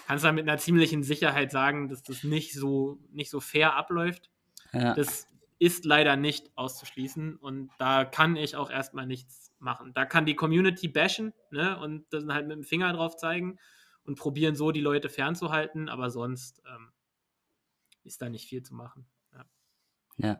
kannst 0.07 0.23
dann 0.23 0.35
mit 0.35 0.47
einer 0.47 0.57
ziemlichen 0.57 1.03
Sicherheit 1.03 1.51
sagen, 1.51 1.89
dass 1.89 2.03
das 2.03 2.23
nicht 2.23 2.53
so, 2.53 2.99
nicht 3.11 3.29
so 3.29 3.39
fair 3.39 3.75
abläuft. 3.75 4.29
Ja. 4.73 4.93
Das 4.93 5.27
ist 5.57 5.85
leider 5.85 6.15
nicht 6.15 6.51
auszuschließen 6.55 7.37
und 7.37 7.71
da 7.77 8.03
kann 8.03 8.35
ich 8.35 8.55
auch 8.55 8.69
erstmal 8.69 9.07
nichts 9.07 9.53
machen. 9.59 9.93
Da 9.93 10.05
kann 10.05 10.25
die 10.25 10.35
Community 10.35 10.87
bashen 10.87 11.33
ne, 11.49 11.79
und 11.79 12.05
dann 12.11 12.33
halt 12.33 12.47
mit 12.47 12.57
dem 12.57 12.63
Finger 12.63 12.91
drauf 12.93 13.15
zeigen 13.15 13.57
und 14.03 14.17
probieren 14.17 14.55
so 14.55 14.71
die 14.71 14.81
Leute 14.81 15.09
fernzuhalten, 15.09 15.89
aber 15.89 16.09
sonst 16.09 16.61
ähm, 16.67 16.91
ist 18.03 18.21
da 18.21 18.29
nicht 18.29 18.47
viel 18.47 18.63
zu 18.63 18.75
machen. 18.75 19.07
Ja. 19.33 19.45
ja. 20.17 20.39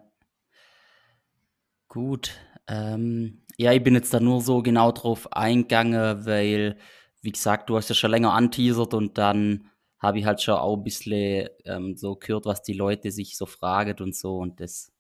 Gut. 1.88 2.38
Ähm, 2.68 3.44
ja, 3.58 3.72
ich 3.72 3.84
bin 3.84 3.96
jetzt 3.96 4.14
da 4.14 4.20
nur 4.20 4.42
so 4.42 4.62
genau 4.62 4.92
drauf 4.92 5.32
eingegangen, 5.32 6.26
weil 6.26 6.78
wie 7.26 7.32
gesagt, 7.32 7.70
du 7.70 7.76
hast 7.76 7.90
ja 7.90 7.96
schon 7.96 8.12
länger 8.12 8.34
anteasert 8.34 8.94
und 8.94 9.18
dann 9.18 9.70
habe 10.00 10.20
ich 10.20 10.26
halt 10.26 10.42
schon 10.42 10.56
auch 10.56 10.78
ein 10.78 10.84
bisschen 10.84 11.50
ähm, 11.66 11.98
so 11.98 12.16
gehört, 12.16 12.46
was 12.46 12.62
die 12.62 12.74
Leute 12.74 13.12
sich 13.12 13.38
so 13.38 13.46
fragen 13.46 14.02
und 14.02 14.16
so 14.16 14.38
und 14.38 14.60
das 14.60 14.94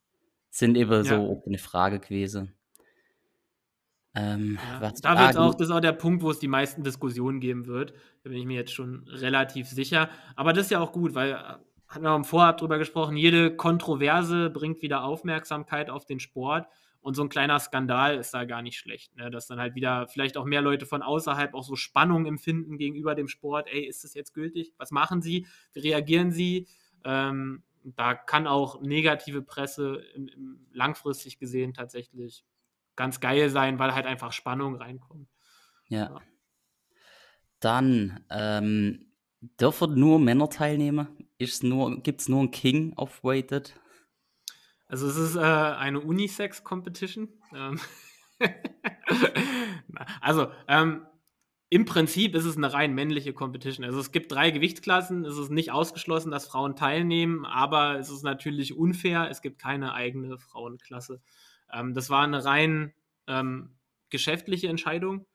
sind 0.49 0.77
eben 0.77 1.03
ja. 1.03 1.03
so 1.03 1.43
eine 1.45 1.57
Frage 1.57 1.99
gewesen. 1.99 2.53
Ähm, 4.15 4.57
ja, 4.81 4.91
da 5.01 5.27
wird 5.27 5.37
auch, 5.37 5.53
das 5.53 5.67
ist 5.67 5.73
auch 5.73 5.81
der 5.81 5.91
Punkt, 5.91 6.23
wo 6.23 6.31
es 6.31 6.39
die 6.39 6.47
meisten 6.47 6.83
Diskussionen 6.83 7.41
geben 7.41 7.67
wird. 7.67 7.93
Da 8.23 8.29
bin 8.29 8.39
ich 8.39 8.45
mir 8.45 8.55
jetzt 8.55 8.71
schon 8.71 9.05
relativ 9.09 9.67
sicher. 9.67 10.09
Aber 10.37 10.53
das 10.53 10.65
ist 10.65 10.71
ja 10.71 10.79
auch 10.79 10.93
gut, 10.93 11.15
weil 11.15 11.31
äh, 11.31 11.35
hatten 11.87 12.03
wir 12.03 12.15
im 12.15 12.23
Vorab 12.23 12.57
drüber 12.57 12.77
gesprochen, 12.77 13.17
jede 13.17 13.55
Kontroverse 13.55 14.49
bringt 14.49 14.81
wieder 14.81 15.03
Aufmerksamkeit 15.03 15.89
auf 15.89 16.05
den 16.05 16.21
Sport. 16.21 16.67
Und 17.05 17.13
so 17.13 17.21
ein 17.21 17.29
kleiner 17.29 17.59
Skandal 17.59 18.17
ist 18.17 18.33
da 18.33 18.45
gar 18.45 18.63
nicht 18.63 18.79
schlecht, 18.79 19.15
ne? 19.15 19.29
dass 19.29 19.45
dann 19.45 19.59
halt 19.59 19.75
wieder 19.75 20.07
vielleicht 20.07 20.37
auch 20.37 20.45
mehr 20.45 20.63
Leute 20.63 20.87
von 20.87 21.03
außerhalb 21.03 21.53
auch 21.53 21.63
so 21.63 21.75
Spannung 21.75 22.25
empfinden 22.25 22.79
gegenüber 22.79 23.13
dem 23.13 23.27
Sport. 23.27 23.67
Ey, 23.71 23.85
ist 23.85 24.03
das 24.03 24.15
jetzt 24.15 24.33
gültig? 24.33 24.73
Was 24.77 24.89
machen 24.89 25.21
sie? 25.21 25.45
Wie 25.73 25.81
reagieren 25.81 26.31
sie? 26.31 26.67
Ähm, 27.03 27.61
da 27.83 28.15
kann 28.15 28.47
auch 28.47 28.81
negative 28.81 29.43
Presse 29.43 30.03
im, 30.15 30.29
im 30.29 30.65
langfristig 30.73 31.37
gesehen 31.37 31.75
tatsächlich 31.75 32.43
ganz 32.95 33.19
geil 33.19 33.51
sein, 33.51 33.77
weil 33.77 33.93
halt 33.93 34.07
einfach 34.07 34.31
Spannung 34.31 34.73
reinkommt. 34.73 35.29
Ja. 35.89 36.05
ja. 36.05 36.21
Dann 37.59 38.25
ähm, 38.31 39.11
dürfen 39.61 39.93
nur 39.93 40.17
Männer 40.17 40.49
teilnehmen? 40.49 41.07
Gibt 41.37 41.51
es 41.51 41.61
nur 42.29 42.41
einen 42.41 42.49
King 42.49 42.93
of 42.97 43.23
Weighted? 43.23 43.79
Also 44.87 45.07
es 45.07 45.17
ist 45.17 45.35
äh, 45.35 45.39
eine 45.39 45.99
Unisex-Competition. 45.99 47.29
Ähm 47.53 47.79
also 50.21 50.47
ähm, 50.67 51.05
im 51.69 51.85
Prinzip 51.85 52.35
ist 52.35 52.45
es 52.45 52.57
eine 52.57 52.71
rein 52.71 52.93
männliche 52.93 53.33
Competition. 53.33 53.85
Also 53.85 53.99
es 53.99 54.11
gibt 54.11 54.31
drei 54.31 54.51
Gewichtsklassen. 54.51 55.25
Es 55.25 55.37
ist 55.37 55.49
nicht 55.49 55.71
ausgeschlossen, 55.71 56.31
dass 56.31 56.47
Frauen 56.47 56.75
teilnehmen, 56.75 57.45
aber 57.45 57.97
es 57.97 58.09
ist 58.09 58.23
natürlich 58.23 58.77
unfair. 58.77 59.29
Es 59.29 59.41
gibt 59.41 59.59
keine 59.59 59.93
eigene 59.93 60.37
Frauenklasse. 60.37 61.21
Ähm, 61.71 61.93
das 61.93 62.09
war 62.09 62.23
eine 62.23 62.45
rein 62.45 62.93
ähm, 63.27 63.77
geschäftliche 64.09 64.67
Entscheidung 64.67 65.25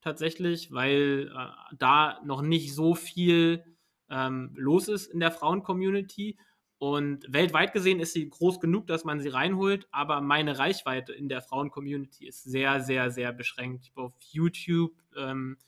tatsächlich, 0.00 0.72
weil 0.72 1.32
äh, 1.36 1.74
da 1.76 2.20
noch 2.24 2.42
nicht 2.42 2.74
so 2.74 2.94
viel 2.94 3.64
ähm, 4.08 4.52
los 4.56 4.88
ist 4.88 5.06
in 5.06 5.20
der 5.20 5.32
Frauen-Community 5.32 6.38
Und 6.80 7.30
weltweit 7.30 7.74
gesehen 7.74 8.00
ist 8.00 8.14
sie 8.14 8.26
groß 8.26 8.58
genug, 8.58 8.86
dass 8.86 9.04
man 9.04 9.20
sie 9.20 9.28
reinholt, 9.28 9.86
aber 9.90 10.22
meine 10.22 10.58
Reichweite 10.58 11.12
in 11.12 11.28
der 11.28 11.42
Frauen-Community 11.42 12.26
ist 12.26 12.42
sehr, 12.42 12.80
sehr, 12.80 13.10
sehr 13.10 13.34
beschränkt. 13.34 13.92
Auf 13.96 14.14
YouTube 14.30 14.94
ähm, 15.14 15.58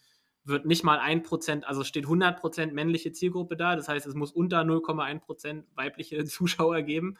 wird 0.45 0.65
nicht 0.65 0.85
mal 0.85 0.99
ein 1.01 1.23
Prozent, 1.23 1.67
also 1.67 1.85
steht 1.85 2.05
100 2.05 2.41
Prozent 2.41 2.73
männliche 2.73 3.13
Zielgruppe 3.13 3.59
da. 3.59 3.77
Das 3.77 3.89
heißt, 3.89 4.07
es 4.07 4.15
muss 4.15 4.33
unter 4.33 4.63
0,1 4.63 5.21
Prozent 5.21 5.67
weibliche 5.75 6.25
Zuschauer 6.25 6.81
geben. 6.81 7.19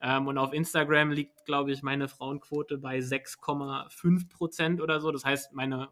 Ähm, 0.00 0.28
und 0.28 0.38
auf 0.38 0.52
Instagram 0.52 1.10
liegt, 1.10 1.44
glaube 1.44 1.72
ich, 1.72 1.82
meine 1.82 2.06
Frauenquote 2.06 2.78
bei 2.78 2.98
6,5 2.98 4.28
Prozent 4.28 4.80
oder 4.80 5.00
so. 5.00 5.10
Das 5.10 5.24
heißt, 5.24 5.52
meine 5.52 5.88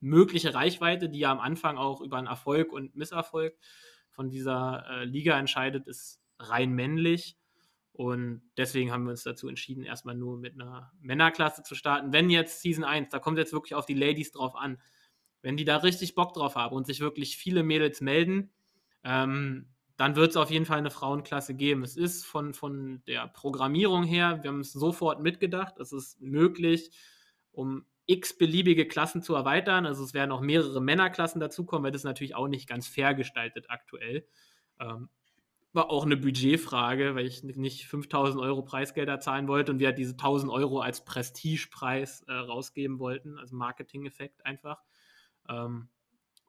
mögliche 0.00 0.54
Reichweite, 0.54 1.10
die 1.10 1.18
ja 1.18 1.32
am 1.32 1.40
Anfang 1.40 1.76
auch 1.76 2.00
über 2.00 2.16
einen 2.16 2.28
Erfolg 2.28 2.72
und 2.72 2.96
Misserfolg 2.96 3.58
von 4.08 4.30
dieser 4.30 4.86
äh, 4.88 5.04
Liga 5.04 5.38
entscheidet, 5.38 5.86
ist 5.86 6.22
rein 6.38 6.72
männlich. 6.72 7.36
Und 7.92 8.42
deswegen 8.56 8.92
haben 8.92 9.04
wir 9.04 9.10
uns 9.10 9.24
dazu 9.24 9.48
entschieden, 9.48 9.82
erstmal 9.82 10.14
nur 10.14 10.38
mit 10.38 10.54
einer 10.54 10.92
Männerklasse 11.00 11.64
zu 11.64 11.74
starten. 11.74 12.12
Wenn 12.12 12.30
jetzt 12.30 12.62
Season 12.62 12.84
1, 12.84 13.08
da 13.08 13.18
kommt 13.18 13.38
jetzt 13.38 13.52
wirklich 13.52 13.74
auf 13.74 13.86
die 13.86 13.94
Ladies 13.94 14.30
drauf 14.30 14.54
an, 14.54 14.80
wenn 15.42 15.56
die 15.56 15.64
da 15.64 15.78
richtig 15.78 16.14
Bock 16.14 16.32
drauf 16.32 16.54
haben 16.54 16.76
und 16.76 16.86
sich 16.86 17.00
wirklich 17.00 17.36
viele 17.36 17.62
Mädels 17.62 18.00
melden, 18.00 18.50
ähm, 19.02 19.66
dann 19.96 20.14
wird 20.14 20.30
es 20.30 20.36
auf 20.36 20.50
jeden 20.50 20.64
Fall 20.64 20.78
eine 20.78 20.92
Frauenklasse 20.92 21.54
geben. 21.54 21.82
Es 21.82 21.96
ist 21.96 22.24
von, 22.24 22.54
von 22.54 23.02
der 23.08 23.26
Programmierung 23.26 24.04
her, 24.04 24.38
wir 24.42 24.50
haben 24.50 24.60
es 24.60 24.72
sofort 24.72 25.20
mitgedacht, 25.20 25.78
es 25.80 25.92
ist 25.92 26.20
möglich, 26.20 26.92
um 27.50 27.84
x 28.06 28.38
beliebige 28.38 28.86
Klassen 28.86 29.22
zu 29.22 29.34
erweitern. 29.34 29.86
Also 29.86 30.04
es 30.04 30.14
werden 30.14 30.30
auch 30.30 30.40
mehrere 30.40 30.80
Männerklassen 30.80 31.40
dazukommen, 31.40 31.84
weil 31.84 31.92
das 31.92 32.04
natürlich 32.04 32.36
auch 32.36 32.46
nicht 32.46 32.68
ganz 32.68 32.86
fair 32.86 33.14
gestaltet 33.14 33.66
aktuell. 33.68 34.24
Ähm, 34.78 35.08
war 35.72 35.90
auch 35.90 36.04
eine 36.04 36.16
Budgetfrage, 36.16 37.14
weil 37.14 37.26
ich 37.26 37.42
nicht 37.42 37.86
5000 37.86 38.42
Euro 38.42 38.62
Preisgelder 38.62 39.20
zahlen 39.20 39.48
wollte 39.48 39.72
und 39.72 39.78
wir 39.78 39.88
halt 39.88 39.98
diese 39.98 40.12
1000 40.12 40.50
Euro 40.50 40.80
als 40.80 41.04
Prestigepreis 41.04 42.22
äh, 42.22 42.32
rausgeben 42.32 42.98
wollten, 42.98 43.38
also 43.38 43.54
Marketing-Effekt 43.54 44.44
einfach. 44.46 44.82
Ähm, 45.48 45.88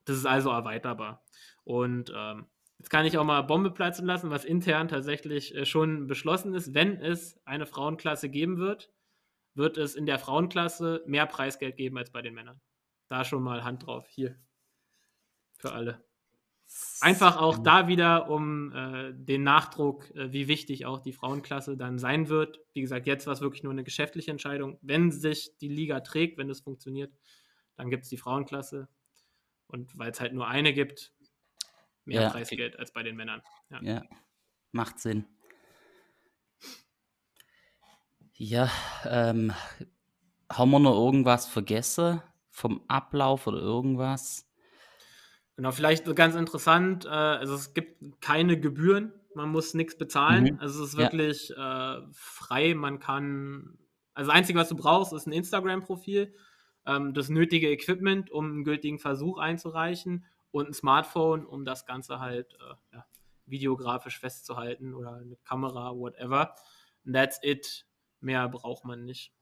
das 0.05 0.17
ist 0.17 0.25
also 0.25 0.49
erweiterbar. 0.49 1.23
Und 1.63 2.12
ähm, 2.15 2.47
jetzt 2.79 2.89
kann 2.89 3.05
ich 3.05 3.17
auch 3.17 3.23
mal 3.23 3.41
Bombe 3.41 3.71
platzen 3.71 4.05
lassen, 4.05 4.29
was 4.29 4.45
intern 4.45 4.88
tatsächlich 4.88 5.53
äh, 5.53 5.65
schon 5.65 6.08
beschlossen 6.08 6.53
ist. 6.53 6.73
Wenn 6.73 7.01
es 7.01 7.39
eine 7.45 7.65
Frauenklasse 7.65 8.29
geben 8.29 8.58
wird, 8.58 8.91
wird 9.53 9.77
es 9.77 9.95
in 9.95 10.05
der 10.05 10.19
Frauenklasse 10.19 11.03
mehr 11.05 11.25
Preisgeld 11.25 11.75
geben 11.75 11.97
als 11.97 12.12
bei 12.12 12.21
den 12.21 12.34
Männern. 12.34 12.62
Da 13.10 13.25
schon 13.25 13.43
mal 13.43 13.63
Hand 13.63 13.86
drauf. 13.86 14.08
Hier. 14.10 14.36
Für 15.58 15.73
alle. 15.73 16.09
Einfach 17.01 17.38
auch 17.38 17.58
da 17.58 17.88
wieder 17.88 18.29
um 18.29 18.73
äh, 18.73 19.13
den 19.13 19.43
Nachdruck, 19.43 20.13
äh, 20.15 20.32
wie 20.32 20.47
wichtig 20.47 20.86
auch 20.86 20.99
die 20.99 21.13
Frauenklasse 21.13 21.77
dann 21.77 21.97
sein 21.97 22.29
wird. 22.29 22.60
Wie 22.73 22.82
gesagt, 22.82 23.08
jetzt 23.08 23.25
war 23.25 23.34
es 23.34 23.41
wirklich 23.41 23.63
nur 23.63 23.71
eine 23.71 23.84
geschäftliche 23.84 24.32
Entscheidung. 24.32 24.77
Wenn 24.82 25.12
sich 25.12 25.58
die 25.60 25.69
Liga 25.69 26.01
trägt, 26.01 26.38
wenn 26.38 26.49
es 26.49 26.60
funktioniert, 26.60 27.12
dann 27.75 27.89
gibt 27.89 28.03
es 28.03 28.10
die 28.10 28.17
Frauenklasse. 28.17 28.88
Und 29.67 29.97
weil 29.97 30.12
es 30.12 30.19
halt 30.19 30.34
nur 30.34 30.47
eine 30.47 30.73
gibt, 30.73 31.13
mehr 32.05 32.23
ja. 32.23 32.29
Preisgeld 32.29 32.77
als 32.77 32.91
bei 32.91 33.03
den 33.03 33.15
Männern. 33.15 33.41
Ja. 33.69 33.82
ja, 33.82 34.03
macht 34.71 34.99
Sinn. 34.99 35.25
Ja, 38.34 38.69
ähm, 39.05 39.53
haben 40.51 40.71
wir 40.71 40.79
noch 40.79 40.95
irgendwas 40.95 41.45
vergessen 41.45 42.21
vom 42.49 42.84
Ablauf 42.88 43.47
oder 43.47 43.60
irgendwas? 43.60 44.49
Genau, 45.60 45.74
vielleicht 45.74 46.15
ganz 46.15 46.36
interessant, 46.36 47.04
äh, 47.04 47.10
also 47.10 47.54
es 47.54 47.74
gibt 47.74 48.22
keine 48.22 48.58
Gebühren, 48.58 49.12
man 49.36 49.50
muss 49.50 49.74
nichts 49.74 49.98
bezahlen. 49.98 50.54
Mhm. 50.54 50.60
Also 50.62 50.82
es 50.82 50.91
ist 50.91 50.98
wirklich 50.98 51.50
ja. 51.50 51.98
äh, 51.98 52.02
frei, 52.13 52.74
man 52.76 53.00
kann, 53.00 53.78
also 54.13 54.30
das 54.30 54.38
Einzige, 54.38 54.58
was 54.58 54.69
du 54.69 54.78
brauchst, 54.78 55.12
ist 55.12 55.28
ein 55.28 55.34
Instagram-Profil, 55.34 56.34
ähm, 56.86 57.13
das 57.13 57.28
nötige 57.28 57.69
Equipment, 57.69 58.32
um 58.32 58.45
einen 58.45 58.63
gültigen 58.63 59.00
Versuch 59.00 59.38
einzureichen 59.38 60.24
und 60.52 60.69
ein 60.69 60.74
Smartphone, 60.74 61.45
um 61.45 61.65
das 61.65 61.86
Ganze 61.86 62.22
halt 62.22 62.54
äh, 62.54 62.95
ja, 62.95 63.06
videografisch 63.45 64.17
festzuhalten 64.17 64.93
oder 64.93 65.15
eine 65.15 65.36
Kamera, 65.43 65.93
whatever. 65.93 66.56
And 67.06 67.15
that's 67.15 67.38
it. 67.43 67.86
Mehr 68.22 68.48
braucht 68.48 68.86
man 68.86 69.04
nicht. 69.04 69.34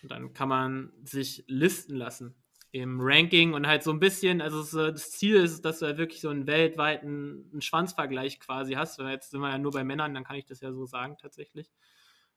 Und 0.00 0.12
dann 0.12 0.32
kann 0.32 0.48
man 0.48 0.94
sich 1.04 1.44
listen 1.46 1.94
lassen 1.94 2.34
im 2.72 2.98
Ranking 3.00 3.54
und 3.54 3.66
halt 3.66 3.82
so 3.82 3.90
ein 3.90 4.00
bisschen, 4.00 4.40
also 4.40 4.90
das 4.90 5.12
Ziel 5.12 5.36
ist, 5.36 5.64
dass 5.64 5.78
du 5.78 5.86
halt 5.86 5.98
wirklich 5.98 6.20
so 6.20 6.28
einen 6.28 6.46
weltweiten 6.46 7.48
einen 7.52 7.62
Schwanzvergleich 7.62 8.40
quasi 8.40 8.74
hast. 8.74 8.98
Weil 8.98 9.12
jetzt 9.12 9.30
sind 9.30 9.40
wir 9.40 9.50
ja 9.50 9.58
nur 9.58 9.72
bei 9.72 9.84
Männern, 9.84 10.14
dann 10.14 10.24
kann 10.24 10.36
ich 10.36 10.46
das 10.46 10.60
ja 10.60 10.72
so 10.72 10.86
sagen 10.86 11.16
tatsächlich. 11.20 11.70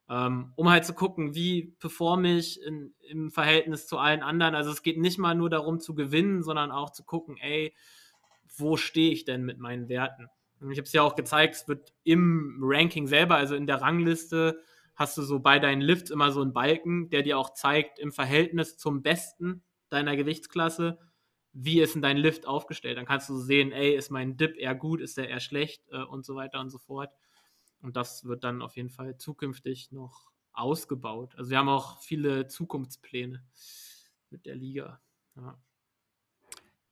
Ähm, 0.09 0.53
um 0.55 0.69
halt 0.69 0.85
zu 0.85 0.93
gucken, 0.93 1.35
wie 1.35 1.75
performe 1.79 2.37
ich 2.37 2.61
in, 2.63 2.93
im 3.07 3.31
Verhältnis 3.31 3.85
zu 3.85 3.97
allen 3.97 4.23
anderen. 4.23 4.55
Also 4.55 4.71
es 4.71 4.81
geht 4.81 4.97
nicht 4.97 5.19
mal 5.19 5.35
nur 5.35 5.49
darum 5.49 5.79
zu 5.79 5.93
gewinnen, 5.93 6.41
sondern 6.41 6.71
auch 6.71 6.91
zu 6.91 7.03
gucken, 7.03 7.37
ey, 7.37 7.75
wo 8.57 8.75
stehe 8.77 9.11
ich 9.11 9.25
denn 9.25 9.43
mit 9.43 9.59
meinen 9.59 9.87
Werten? 9.87 10.27
Und 10.61 10.71
ich 10.71 10.77
habe 10.77 10.85
es 10.85 10.93
ja 10.93 11.03
auch 11.03 11.15
gezeigt, 11.15 11.55
es 11.55 11.67
wird 11.67 11.93
im 12.03 12.59
Ranking 12.61 13.07
selber, 13.07 13.35
also 13.35 13.55
in 13.55 13.67
der 13.67 13.81
Rangliste, 13.81 14.59
hast 14.95 15.17
du 15.17 15.21
so 15.21 15.39
bei 15.39 15.59
deinen 15.59 15.81
Lifts 15.81 16.09
immer 16.09 16.31
so 16.31 16.41
einen 16.41 16.53
Balken, 16.53 17.09
der 17.09 17.21
dir 17.21 17.37
auch 17.37 17.53
zeigt, 17.53 17.99
im 17.99 18.11
Verhältnis 18.11 18.77
zum 18.77 19.01
Besten 19.01 19.63
deiner 19.89 20.15
Gewichtsklasse, 20.15 20.99
wie 21.51 21.81
ist 21.81 21.95
denn 21.95 22.01
dein 22.01 22.17
Lift 22.17 22.45
aufgestellt? 22.45 22.97
Dann 22.97 23.05
kannst 23.05 23.29
du 23.29 23.37
sehen, 23.37 23.71
ey, 23.71 23.95
ist 23.95 24.11
mein 24.11 24.37
Dip 24.37 24.55
eher 24.57 24.75
gut, 24.75 25.01
ist 25.01 25.17
der 25.17 25.29
eher 25.29 25.39
schlecht 25.39 25.83
äh, 25.91 26.03
und 26.03 26.25
so 26.25 26.35
weiter 26.35 26.59
und 26.59 26.69
so 26.69 26.77
fort. 26.77 27.11
Und 27.81 27.95
das 27.95 28.25
wird 28.25 28.43
dann 28.43 28.61
auf 28.61 28.75
jeden 28.75 28.89
Fall 28.89 29.17
zukünftig 29.17 29.91
noch 29.91 30.31
ausgebaut. 30.53 31.35
Also 31.37 31.51
wir 31.51 31.57
haben 31.57 31.69
auch 31.69 31.99
viele 32.01 32.47
Zukunftspläne 32.47 33.43
mit 34.29 34.45
der 34.45 34.55
Liga. 34.55 35.01
Ja. 35.35 35.57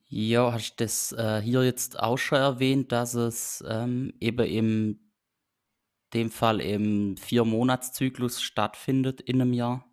Ja, 0.10 0.54
hast 0.54 0.80
du 0.80 0.86
das 0.86 1.12
äh, 1.12 1.42
hier 1.42 1.64
jetzt 1.66 2.00
auch 2.00 2.18
schon 2.18 2.38
erwähnt, 2.38 2.94
dass 2.94 3.14
es 3.14 3.62
ähm, 3.68 4.14
eben 4.22 4.46
im 4.46 5.00
dem 6.14 6.32
Fall 6.32 6.62
im 6.62 7.18
Vier-Monats-Zyklus 7.18 8.42
stattfindet 8.42 9.20
in 9.20 9.42
einem 9.42 9.52
Jahr? 9.54 9.86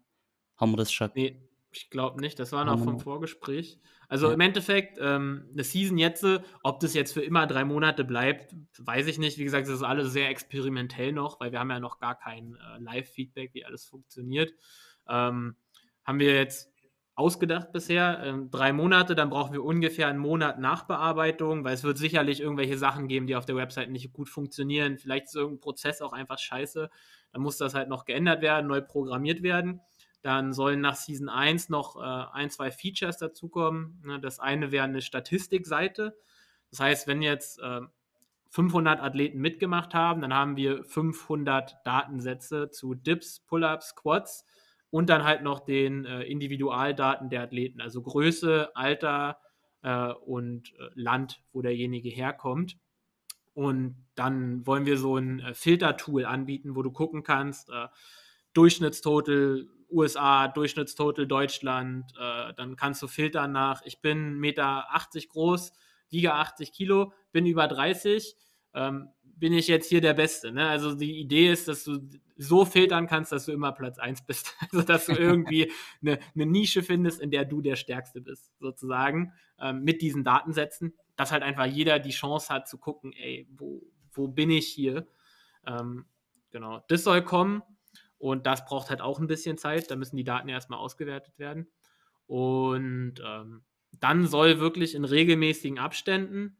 Haben 0.56 0.72
wir 0.72 0.76
das 0.76 0.92
schon? 0.92 1.10
Nee, 1.14 1.43
ich 1.76 1.90
glaube 1.90 2.20
nicht, 2.20 2.38
das 2.38 2.52
war 2.52 2.64
noch 2.64 2.82
vom 2.82 3.00
Vorgespräch. 3.00 3.80
Also 4.08 4.28
ja. 4.28 4.34
im 4.34 4.40
Endeffekt, 4.40 4.98
ähm, 5.00 5.48
eine 5.52 5.64
Season 5.64 5.98
jetzt, 5.98 6.24
ob 6.62 6.80
das 6.80 6.94
jetzt 6.94 7.12
für 7.12 7.22
immer 7.22 7.46
drei 7.46 7.64
Monate 7.64 8.04
bleibt, 8.04 8.54
weiß 8.78 9.06
ich 9.06 9.18
nicht. 9.18 9.38
Wie 9.38 9.44
gesagt, 9.44 9.66
das 9.66 9.74
ist 9.74 9.82
alles 9.82 10.12
sehr 10.12 10.28
experimentell 10.28 11.12
noch, 11.12 11.40
weil 11.40 11.52
wir 11.52 11.58
haben 11.58 11.70
ja 11.70 11.80
noch 11.80 11.98
gar 11.98 12.16
kein 12.16 12.54
äh, 12.54 12.78
Live-Feedback, 12.80 13.54
wie 13.54 13.64
alles 13.64 13.84
funktioniert. 13.86 14.52
Ähm, 15.08 15.56
haben 16.04 16.18
wir 16.18 16.34
jetzt 16.34 16.70
ausgedacht 17.16 17.72
bisher. 17.72 18.20
Ähm, 18.24 18.50
drei 18.50 18.72
Monate, 18.72 19.14
dann 19.14 19.30
brauchen 19.30 19.52
wir 19.52 19.64
ungefähr 19.64 20.08
einen 20.08 20.18
Monat 20.18 20.58
Nachbearbeitung, 20.58 21.64
weil 21.64 21.74
es 21.74 21.84
wird 21.84 21.98
sicherlich 21.98 22.40
irgendwelche 22.40 22.76
Sachen 22.76 23.08
geben, 23.08 23.26
die 23.26 23.36
auf 23.36 23.46
der 23.46 23.56
Website 23.56 23.90
nicht 23.90 24.12
gut 24.12 24.28
funktionieren. 24.28 24.98
Vielleicht 24.98 25.26
ist 25.26 25.36
irgendein 25.36 25.60
Prozess 25.60 26.02
auch 26.02 26.12
einfach 26.12 26.38
scheiße. 26.38 26.90
Dann 27.32 27.42
muss 27.42 27.56
das 27.56 27.74
halt 27.74 27.88
noch 27.88 28.04
geändert 28.04 28.42
werden, 28.42 28.66
neu 28.66 28.80
programmiert 28.80 29.42
werden. 29.42 29.80
Dann 30.24 30.54
sollen 30.54 30.80
nach 30.80 30.96
Season 30.96 31.28
1 31.28 31.68
noch 31.68 31.96
äh, 31.96 32.00
ein, 32.32 32.48
zwei 32.48 32.70
Features 32.70 33.18
dazukommen. 33.18 34.00
Ne, 34.06 34.18
das 34.18 34.40
eine 34.40 34.72
wäre 34.72 34.84
eine 34.84 35.02
Statistikseite. 35.02 36.16
Das 36.70 36.80
heißt, 36.80 37.06
wenn 37.06 37.20
jetzt 37.20 37.60
äh, 37.60 37.82
500 38.48 39.02
Athleten 39.02 39.38
mitgemacht 39.38 39.92
haben, 39.92 40.22
dann 40.22 40.32
haben 40.32 40.56
wir 40.56 40.82
500 40.82 41.76
Datensätze 41.84 42.70
zu 42.70 42.94
Dips, 42.94 43.40
Pull-ups, 43.40 43.88
Squats 43.88 44.46
und 44.88 45.10
dann 45.10 45.24
halt 45.24 45.42
noch 45.42 45.60
den 45.60 46.06
äh, 46.06 46.22
Individualdaten 46.22 47.28
der 47.28 47.42
Athleten, 47.42 47.82
also 47.82 48.00
Größe, 48.00 48.74
Alter 48.74 49.36
äh, 49.82 50.06
und 50.06 50.72
äh, 50.78 50.88
Land, 50.94 51.42
wo 51.52 51.60
derjenige 51.60 52.08
herkommt. 52.08 52.78
Und 53.52 54.06
dann 54.14 54.66
wollen 54.66 54.86
wir 54.86 54.96
so 54.96 55.18
ein 55.18 55.40
äh, 55.40 55.52
Filtertool 55.52 56.24
anbieten, 56.24 56.76
wo 56.76 56.82
du 56.82 56.92
gucken 56.92 57.24
kannst, 57.24 57.68
äh, 57.68 57.88
Durchschnittstotal 58.54 59.66
USA, 59.94 60.48
Durchschnittstotal 60.48 61.26
Deutschland. 61.26 62.12
Äh, 62.18 62.52
dann 62.54 62.76
kannst 62.76 63.02
du 63.02 63.06
filtern 63.06 63.52
nach, 63.52 63.82
ich 63.84 64.00
bin 64.00 64.36
1,80 64.36 64.38
Meter 64.38 64.86
groß, 65.28 65.72
wiege 66.10 66.34
80 66.34 66.72
Kilo, 66.72 67.12
bin 67.32 67.46
über 67.46 67.68
30. 67.68 68.36
Ähm, 68.74 69.08
bin 69.22 69.52
ich 69.52 69.68
jetzt 69.68 69.88
hier 69.88 70.00
der 70.00 70.14
Beste. 70.14 70.52
Ne? 70.52 70.68
Also 70.68 70.94
die 70.94 71.18
Idee 71.18 71.50
ist, 71.50 71.68
dass 71.68 71.84
du 71.84 71.98
so 72.36 72.64
filtern 72.64 73.06
kannst, 73.06 73.32
dass 73.32 73.46
du 73.46 73.52
immer 73.52 73.72
Platz 73.72 73.98
1 73.98 74.26
bist. 74.26 74.54
Also 74.72 74.82
dass 74.82 75.06
du 75.06 75.12
irgendwie 75.12 75.72
eine, 76.02 76.18
eine, 76.34 76.46
Nische 76.46 76.82
findest, 76.82 77.20
in 77.20 77.30
der 77.30 77.44
du 77.44 77.60
der 77.60 77.76
Stärkste 77.76 78.20
bist, 78.20 78.52
sozusagen, 78.58 79.32
ähm, 79.60 79.82
mit 79.82 80.02
diesen 80.02 80.24
Datensätzen. 80.24 80.94
Dass 81.16 81.32
halt 81.32 81.42
einfach 81.42 81.66
jeder 81.66 81.98
die 81.98 82.10
Chance 82.10 82.52
hat 82.52 82.68
zu 82.68 82.78
gucken, 82.78 83.12
ey, 83.12 83.46
wo, 83.56 83.82
wo 84.12 84.28
bin 84.28 84.50
ich 84.50 84.66
hier? 84.66 85.06
Ähm, 85.66 86.06
genau, 86.50 86.82
das 86.88 87.04
soll 87.04 87.22
kommen. 87.22 87.62
Und 88.24 88.46
das 88.46 88.64
braucht 88.64 88.88
halt 88.88 89.02
auch 89.02 89.20
ein 89.20 89.26
bisschen 89.26 89.58
Zeit. 89.58 89.90
Da 89.90 89.96
müssen 89.96 90.16
die 90.16 90.24
Daten 90.24 90.48
erstmal 90.48 90.78
ausgewertet 90.78 91.38
werden. 91.38 91.68
Und 92.26 93.16
ähm, 93.22 93.64
dann 94.00 94.26
soll 94.26 94.60
wirklich 94.60 94.94
in 94.94 95.04
regelmäßigen 95.04 95.78
Abständen, 95.78 96.56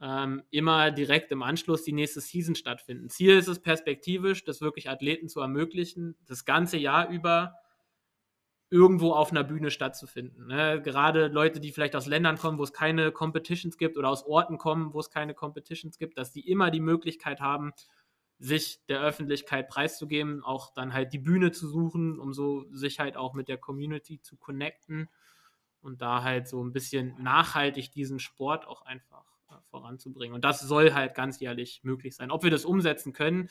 ähm, 0.00 0.42
immer 0.50 0.90
direkt 0.90 1.30
im 1.30 1.44
Anschluss 1.44 1.84
die 1.84 1.92
nächste 1.92 2.20
Season 2.20 2.56
stattfinden. 2.56 3.08
Ziel 3.08 3.38
ist 3.38 3.46
es 3.46 3.60
perspektivisch, 3.60 4.42
das 4.42 4.60
wirklich 4.60 4.90
Athleten 4.90 5.28
zu 5.28 5.38
ermöglichen, 5.38 6.16
das 6.26 6.44
ganze 6.44 6.76
Jahr 6.76 7.08
über 7.08 7.54
irgendwo 8.68 9.12
auf 9.12 9.30
einer 9.30 9.44
Bühne 9.44 9.70
stattzufinden. 9.70 10.48
Ne? 10.48 10.82
Gerade 10.82 11.28
Leute, 11.28 11.60
die 11.60 11.70
vielleicht 11.70 11.94
aus 11.94 12.08
Ländern 12.08 12.36
kommen, 12.36 12.58
wo 12.58 12.64
es 12.64 12.72
keine 12.72 13.12
Competitions 13.12 13.78
gibt 13.78 13.96
oder 13.96 14.08
aus 14.08 14.26
Orten 14.26 14.58
kommen, 14.58 14.92
wo 14.92 14.98
es 14.98 15.10
keine 15.10 15.34
Competitions 15.34 15.98
gibt, 15.98 16.18
dass 16.18 16.32
die 16.32 16.50
immer 16.50 16.72
die 16.72 16.80
Möglichkeit 16.80 17.40
haben, 17.40 17.72
sich 18.38 18.84
der 18.86 19.00
Öffentlichkeit 19.00 19.68
preiszugeben, 19.68 20.42
auch 20.42 20.72
dann 20.74 20.92
halt 20.92 21.12
die 21.12 21.18
Bühne 21.18 21.52
zu 21.52 21.68
suchen, 21.68 22.18
um 22.18 22.34
so 22.34 22.66
sich 22.70 23.00
halt 23.00 23.16
auch 23.16 23.32
mit 23.32 23.48
der 23.48 23.56
Community 23.56 24.20
zu 24.20 24.36
connecten 24.36 25.08
und 25.80 26.02
da 26.02 26.22
halt 26.22 26.46
so 26.48 26.62
ein 26.62 26.72
bisschen 26.72 27.14
nachhaltig 27.22 27.92
diesen 27.92 28.18
Sport 28.18 28.66
auch 28.66 28.82
einfach 28.82 29.24
äh, 29.48 29.54
voranzubringen. 29.70 30.34
Und 30.34 30.44
das 30.44 30.60
soll 30.60 30.92
halt 30.92 31.14
ganz 31.14 31.40
jährlich 31.40 31.80
möglich 31.82 32.14
sein. 32.14 32.30
Ob 32.30 32.42
wir 32.42 32.50
das 32.50 32.66
umsetzen 32.66 33.14
können, 33.14 33.48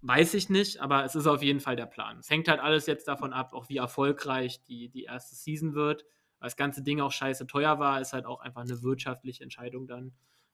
weiß 0.00 0.34
ich 0.34 0.48
nicht, 0.48 0.80
aber 0.80 1.04
es 1.04 1.14
ist 1.14 1.26
auf 1.26 1.42
jeden 1.42 1.60
Fall 1.60 1.76
der 1.76 1.86
Plan. 1.86 2.18
Es 2.18 2.30
hängt 2.30 2.48
halt 2.48 2.60
alles 2.60 2.86
jetzt 2.86 3.08
davon 3.08 3.32
ab, 3.32 3.52
auch 3.52 3.68
wie 3.68 3.76
erfolgreich 3.76 4.62
die, 4.64 4.88
die 4.88 5.04
erste 5.04 5.34
Season 5.34 5.74
wird. 5.74 6.04
Weil 6.38 6.46
das 6.46 6.56
ganze 6.56 6.82
Ding 6.82 7.00
auch 7.00 7.12
scheiße 7.12 7.46
teuer 7.46 7.78
war, 7.78 8.00
ist 8.00 8.14
halt 8.14 8.24
auch 8.24 8.40
einfach 8.40 8.62
eine 8.62 8.82
wirtschaftliche 8.82 9.42
Entscheidung 9.42 9.86
dann. 9.86 10.12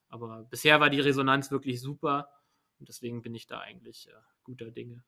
Aber 0.09 0.45
bisher 0.49 0.79
war 0.79 0.89
die 0.89 0.99
Resonanz 0.99 1.51
wirklich 1.51 1.81
super 1.81 2.29
und 2.79 2.89
deswegen 2.89 3.21
bin 3.21 3.35
ich 3.35 3.47
da 3.47 3.59
eigentlich 3.59 4.07
äh, 4.07 4.13
guter 4.43 4.71
Dinge. 4.71 5.03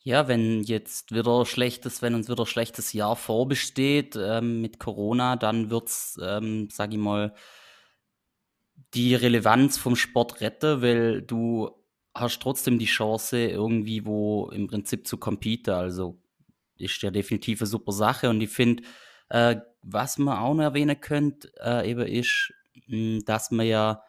Ja, 0.00 0.28
wenn 0.28 0.62
jetzt 0.62 1.12
wieder 1.12 1.44
schlechtes, 1.44 2.00
wenn 2.00 2.14
uns 2.14 2.28
wieder 2.28 2.46
schlechtes 2.46 2.92
Jahr 2.92 3.16
vorbesteht 3.16 4.14
ähm, 4.16 4.60
mit 4.60 4.78
Corona, 4.78 5.34
dann 5.34 5.70
wird 5.70 5.88
es, 5.88 6.18
ähm, 6.22 6.68
sag 6.70 6.92
ich 6.92 6.98
mal, 6.98 7.34
die 8.94 9.14
Relevanz 9.14 9.78
vom 9.78 9.96
Sport 9.96 10.40
retten, 10.40 10.80
weil 10.80 11.22
du 11.22 11.70
hast 12.14 12.40
trotzdem 12.40 12.78
die 12.78 12.86
Chance, 12.86 13.38
irgendwie 13.38 14.06
wo 14.06 14.48
im 14.50 14.68
Prinzip 14.68 15.06
zu 15.06 15.18
competen. 15.18 15.74
Also 15.74 16.20
ist 16.76 17.02
ja 17.02 17.10
definitiv 17.10 17.60
eine 17.60 17.66
super 17.66 17.92
Sache. 17.92 18.30
Und 18.30 18.40
ich 18.40 18.50
finde, 18.50 18.84
äh, 19.28 19.56
was 19.82 20.18
man 20.18 20.38
auch 20.38 20.54
noch 20.54 20.62
erwähnen 20.62 21.00
könnte, 21.00 21.50
äh, 21.60 21.90
eben 21.90 22.06
ist, 22.06 22.52
mh, 22.86 22.96
hm, 22.96 23.24
dass 23.24 23.50
man 23.50 23.66
ja 23.66 24.02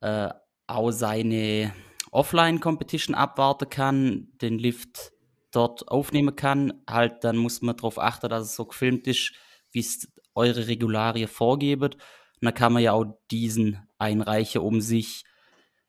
äh, 0.00 0.30
auch 0.70 0.90
seine 0.90 1.72
Offline-Competition 2.10 3.14
abwarten 3.14 3.68
kann, 3.68 4.28
den 4.40 4.58
Lift 4.58 5.12
dort 5.52 5.88
aufnehmen 5.88 6.36
kann. 6.36 6.82
Halt, 6.88 7.24
dann 7.24 7.36
muss 7.36 7.62
man 7.62 7.76
darauf 7.76 7.98
achten, 7.98 8.28
dass 8.28 8.46
es 8.46 8.56
so 8.56 8.64
gefilmt 8.64 9.06
ist, 9.06 9.32
wie 9.72 9.80
es 9.80 10.12
eure 10.34 10.66
Regularien 10.66 11.28
vorgeben. 11.28 11.92
Und 11.92 11.96
dann 12.40 12.54
kann 12.54 12.72
man 12.72 12.82
ja 12.82 12.92
auch 12.92 13.04
diesen 13.30 13.86
einreichen, 13.98 14.62
um 14.62 14.80
sich 14.80 15.24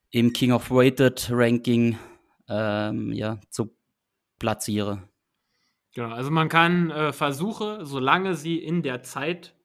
im 0.10 0.34
King 0.34 0.52
of 0.52 0.70
Weighted 0.70 1.30
Ranking 1.32 1.98
ähm, 2.50 3.14
ja, 3.14 3.40
zu 3.50 3.76
platzieren. 4.40 5.08
Genau, 5.94 6.14
also 6.14 6.32
man 6.32 6.50
kann 6.50 6.90
äh, 6.92 7.14
Versuche, 7.14 7.86
solange 7.86 8.36
sie 8.36 8.58
in 8.58 8.82
der 8.82 9.04
Zeit 9.04 9.56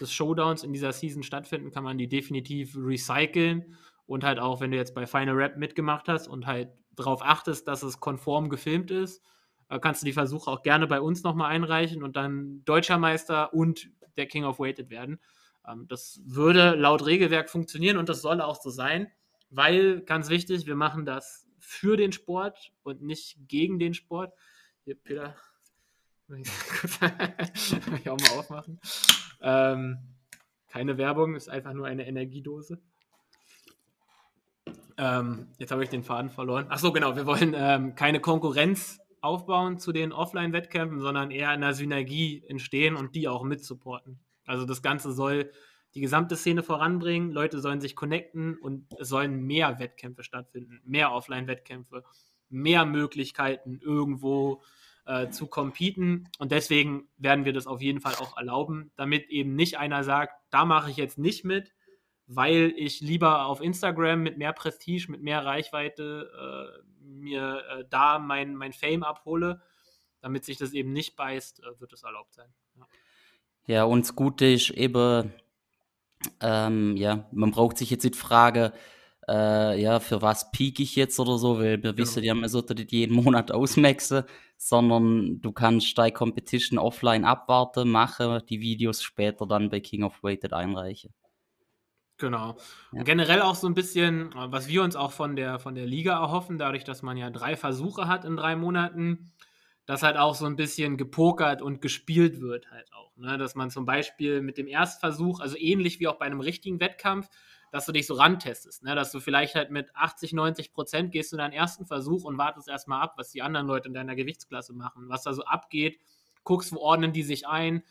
des 0.00 0.12
Showdowns 0.12 0.64
in 0.64 0.72
dieser 0.72 0.92
Season 0.92 1.22
stattfinden, 1.22 1.70
kann 1.70 1.84
man 1.84 1.98
die 1.98 2.08
definitiv 2.08 2.76
recyceln 2.76 3.76
und 4.06 4.24
halt 4.24 4.38
auch, 4.38 4.60
wenn 4.60 4.70
du 4.70 4.76
jetzt 4.76 4.94
bei 4.94 5.06
Final 5.06 5.34
Rap 5.34 5.56
mitgemacht 5.56 6.08
hast 6.08 6.28
und 6.28 6.46
halt 6.46 6.70
darauf 6.94 7.22
achtest, 7.22 7.68
dass 7.68 7.82
es 7.82 8.00
konform 8.00 8.48
gefilmt 8.48 8.90
ist, 8.90 9.22
äh, 9.68 9.78
kannst 9.78 10.02
du 10.02 10.06
die 10.06 10.12
Versuche 10.12 10.50
auch 10.50 10.62
gerne 10.62 10.86
bei 10.86 11.00
uns 11.00 11.22
nochmal 11.22 11.50
einreichen 11.50 12.02
und 12.02 12.16
dann 12.16 12.64
Deutscher 12.64 12.98
Meister 12.98 13.52
und 13.52 13.90
der 14.16 14.26
King 14.26 14.44
of 14.44 14.58
Weighted 14.58 14.90
werden. 14.90 15.20
Ähm, 15.66 15.86
das 15.88 16.20
würde 16.24 16.74
laut 16.74 17.04
Regelwerk 17.04 17.50
funktionieren 17.50 17.96
und 17.96 18.08
das 18.08 18.22
soll 18.22 18.40
auch 18.40 18.60
so 18.60 18.70
sein 18.70 19.08
weil, 19.50 20.00
ganz 20.02 20.28
wichtig, 20.28 20.66
wir 20.66 20.76
machen 20.76 21.04
das 21.04 21.46
für 21.58 21.96
den 21.96 22.12
Sport 22.12 22.72
und 22.82 23.02
nicht 23.02 23.38
gegen 23.48 23.78
den 23.78 23.94
Sport. 23.94 24.34
Hier, 24.84 24.96
Peter, 24.96 25.36
kann 26.28 26.42
ich 28.00 28.10
auch 28.10 28.18
mal 28.18 28.38
aufmachen. 28.38 28.80
Ähm, 29.40 29.98
keine 30.68 30.98
Werbung, 30.98 31.34
ist 31.34 31.48
einfach 31.48 31.72
nur 31.72 31.86
eine 31.86 32.06
Energiedose. 32.06 32.80
Ähm, 34.98 35.48
jetzt 35.58 35.70
habe 35.72 35.84
ich 35.84 35.90
den 35.90 36.02
Faden 36.02 36.30
verloren. 36.30 36.66
Achso, 36.68 36.92
genau, 36.92 37.16
wir 37.16 37.26
wollen 37.26 37.54
ähm, 37.56 37.94
keine 37.94 38.20
Konkurrenz 38.20 38.98
aufbauen 39.20 39.78
zu 39.78 39.92
den 39.92 40.12
Offline-Wettkämpfen, 40.12 41.00
sondern 41.00 41.30
eher 41.30 41.52
in 41.52 41.62
einer 41.62 41.74
Synergie 41.74 42.44
entstehen 42.48 42.96
und 42.96 43.14
die 43.14 43.28
auch 43.28 43.42
mitsupporten. 43.42 44.20
Also 44.46 44.64
das 44.64 44.82
Ganze 44.82 45.12
soll 45.12 45.50
die 45.94 46.00
gesamte 46.00 46.36
Szene 46.36 46.62
voranbringen, 46.62 47.32
Leute 47.32 47.58
sollen 47.60 47.80
sich 47.80 47.96
connecten 47.96 48.56
und 48.58 48.86
es 48.98 49.08
sollen 49.08 49.42
mehr 49.46 49.78
Wettkämpfe 49.78 50.22
stattfinden, 50.22 50.80
mehr 50.84 51.12
Offline-Wettkämpfe, 51.12 52.04
mehr 52.48 52.84
Möglichkeiten 52.84 53.80
irgendwo 53.82 54.62
äh, 55.06 55.30
zu 55.30 55.46
competen 55.46 56.28
und 56.38 56.52
deswegen 56.52 57.08
werden 57.16 57.44
wir 57.44 57.52
das 57.52 57.66
auf 57.66 57.80
jeden 57.80 58.00
Fall 58.00 58.14
auch 58.16 58.36
erlauben, 58.36 58.92
damit 58.96 59.28
eben 59.30 59.54
nicht 59.54 59.78
einer 59.78 60.04
sagt, 60.04 60.34
da 60.50 60.64
mache 60.64 60.90
ich 60.90 60.96
jetzt 60.96 61.18
nicht 61.18 61.44
mit, 61.44 61.72
weil 62.26 62.72
ich 62.76 63.00
lieber 63.00 63.46
auf 63.46 63.60
Instagram 63.60 64.22
mit 64.22 64.38
mehr 64.38 64.52
Prestige, 64.52 65.10
mit 65.10 65.22
mehr 65.22 65.44
Reichweite 65.44 66.30
äh, 66.82 66.86
mir 67.00 67.62
äh, 67.70 67.84
da 67.88 68.18
mein, 68.18 68.56
mein 68.56 68.72
Fame 68.72 69.04
abhole, 69.04 69.62
damit 70.20 70.44
sich 70.44 70.58
das 70.58 70.72
eben 70.72 70.92
nicht 70.92 71.16
beißt, 71.16 71.62
äh, 71.62 71.80
wird 71.80 71.92
es 71.92 72.02
erlaubt 72.02 72.34
sein. 72.34 72.52
Ja. 72.74 72.86
ja, 73.66 73.84
und 73.84 74.02
das 74.02 74.16
Gute 74.16 74.46
ist 74.46 74.70
eben, 74.70 75.32
ähm, 76.40 76.96
ja, 76.96 77.26
man 77.30 77.52
braucht 77.52 77.78
sich 77.78 77.90
jetzt 77.90 78.04
nicht 78.04 78.16
fragen, 78.16 78.72
äh, 79.28 79.80
ja, 79.80 80.00
für 80.00 80.22
was 80.22 80.50
peak 80.50 80.80
ich 80.80 80.96
jetzt 80.96 81.18
oder 81.18 81.38
so, 81.38 81.58
weil 81.58 81.82
wir 81.82 81.92
genau. 81.92 81.96
wissen 81.98 82.22
ja, 82.22 82.34
man 82.34 82.48
sollte 82.48 82.74
nicht 82.74 82.92
jeden 82.92 83.14
Monat 83.24 83.52
ausmaxen, 83.52 84.24
sondern 84.56 85.40
du 85.40 85.52
kannst 85.52 85.96
deine 85.96 86.12
Competition 86.12 86.78
offline 86.78 87.24
abwarten, 87.24 87.88
machen, 87.88 88.40
die 88.48 88.60
Videos 88.60 89.02
später 89.02 89.46
dann 89.46 89.70
bei 89.70 89.80
King 89.80 90.02
of 90.04 90.22
Weighted 90.22 90.52
einreichen. 90.52 91.12
Genau. 92.18 92.56
Ja. 92.92 93.00
Und 93.00 93.04
generell 93.04 93.42
auch 93.42 93.54
so 93.54 93.66
ein 93.66 93.74
bisschen, 93.74 94.30
was 94.34 94.68
wir 94.68 94.82
uns 94.82 94.96
auch 94.96 95.12
von 95.12 95.36
der, 95.36 95.58
von 95.58 95.74
der 95.74 95.86
Liga 95.86 96.18
erhoffen, 96.18 96.58
dadurch, 96.58 96.84
dass 96.84 97.02
man 97.02 97.16
ja 97.16 97.30
drei 97.30 97.56
Versuche 97.56 98.08
hat 98.08 98.24
in 98.24 98.36
drei 98.36 98.56
Monaten, 98.56 99.32
dass 99.84 100.02
halt 100.02 100.16
auch 100.16 100.34
so 100.34 100.46
ein 100.46 100.56
bisschen 100.56 100.96
gepokert 100.96 101.62
und 101.62 101.80
gespielt 101.80 102.40
wird 102.40 102.70
halt 102.70 102.92
auch. 102.92 103.16
Ne? 103.16 103.38
Dass 103.38 103.54
man 103.54 103.70
zum 103.70 103.84
Beispiel 103.84 104.40
mit 104.40 104.58
dem 104.58 104.66
Erstversuch, 104.66 105.40
also 105.40 105.56
ähnlich 105.58 106.00
wie 106.00 106.08
auch 106.08 106.18
bei 106.18 106.26
einem 106.26 106.40
richtigen 106.40 106.80
Wettkampf, 106.80 107.28
dass 107.70 107.86
du 107.86 107.92
dich 107.92 108.06
so 108.06 108.14
rantestest, 108.14 108.82
ne? 108.82 108.94
dass 108.94 109.12
du 109.12 109.20
vielleicht 109.20 109.54
halt 109.54 109.70
mit 109.70 109.94
80, 109.94 110.32
90 110.32 110.72
Prozent 110.72 111.12
gehst 111.12 111.32
du 111.32 111.36
deinen 111.36 111.52
ersten 111.52 111.84
Versuch 111.84 112.24
und 112.24 112.38
wartest 112.38 112.68
erstmal 112.68 113.02
ab, 113.02 113.14
was 113.16 113.30
die 113.30 113.42
anderen 113.42 113.66
Leute 113.66 113.88
in 113.88 113.94
deiner 113.94 114.16
Gewichtsklasse 114.16 114.72
machen, 114.72 115.08
was 115.08 115.22
da 115.22 115.32
so 115.32 115.44
abgeht, 115.44 115.98
guckst, 116.42 116.72
wo 116.72 116.78
ordnen 116.78 117.12
die 117.12 117.22
sich 117.22 117.46
ein, 117.46 117.82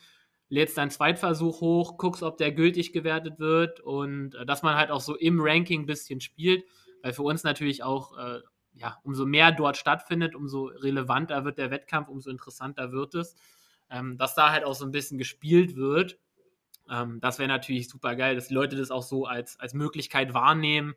lädst 0.48 0.78
deinen 0.78 0.90
Zweitversuch 0.90 1.60
hoch, 1.60 1.96
guckst, 1.98 2.22
ob 2.22 2.38
der 2.38 2.52
gültig 2.52 2.92
gewertet 2.92 3.38
wird 3.38 3.80
und 3.80 4.34
äh, 4.34 4.46
dass 4.46 4.62
man 4.62 4.76
halt 4.76 4.90
auch 4.90 5.00
so 5.00 5.16
im 5.16 5.40
Ranking 5.40 5.82
ein 5.82 5.86
bisschen 5.86 6.20
spielt, 6.20 6.64
weil 7.02 7.12
für 7.12 7.22
uns 7.22 7.42
natürlich 7.44 7.82
auch 7.82 8.16
äh, 8.16 8.40
ja, 8.74 8.98
umso 9.02 9.26
mehr 9.26 9.52
dort 9.52 9.76
stattfindet, 9.76 10.34
umso 10.34 10.66
relevanter 10.66 11.44
wird 11.44 11.58
der 11.58 11.70
Wettkampf, 11.70 12.08
umso 12.08 12.30
interessanter 12.30 12.92
wird 12.92 13.14
es. 13.14 13.34
Ähm, 13.88 14.18
dass 14.18 14.34
da 14.34 14.50
halt 14.50 14.64
auch 14.64 14.74
so 14.74 14.84
ein 14.84 14.90
bisschen 14.90 15.16
gespielt 15.16 15.76
wird. 15.76 16.18
Ähm, 16.90 17.20
das 17.20 17.38
wäre 17.38 17.48
natürlich 17.48 17.88
super 17.88 18.16
geil, 18.16 18.34
dass 18.34 18.48
die 18.48 18.54
Leute 18.54 18.76
das 18.76 18.90
auch 18.90 19.02
so 19.02 19.26
als, 19.26 19.58
als 19.60 19.74
Möglichkeit 19.74 20.34
wahrnehmen, 20.34 20.94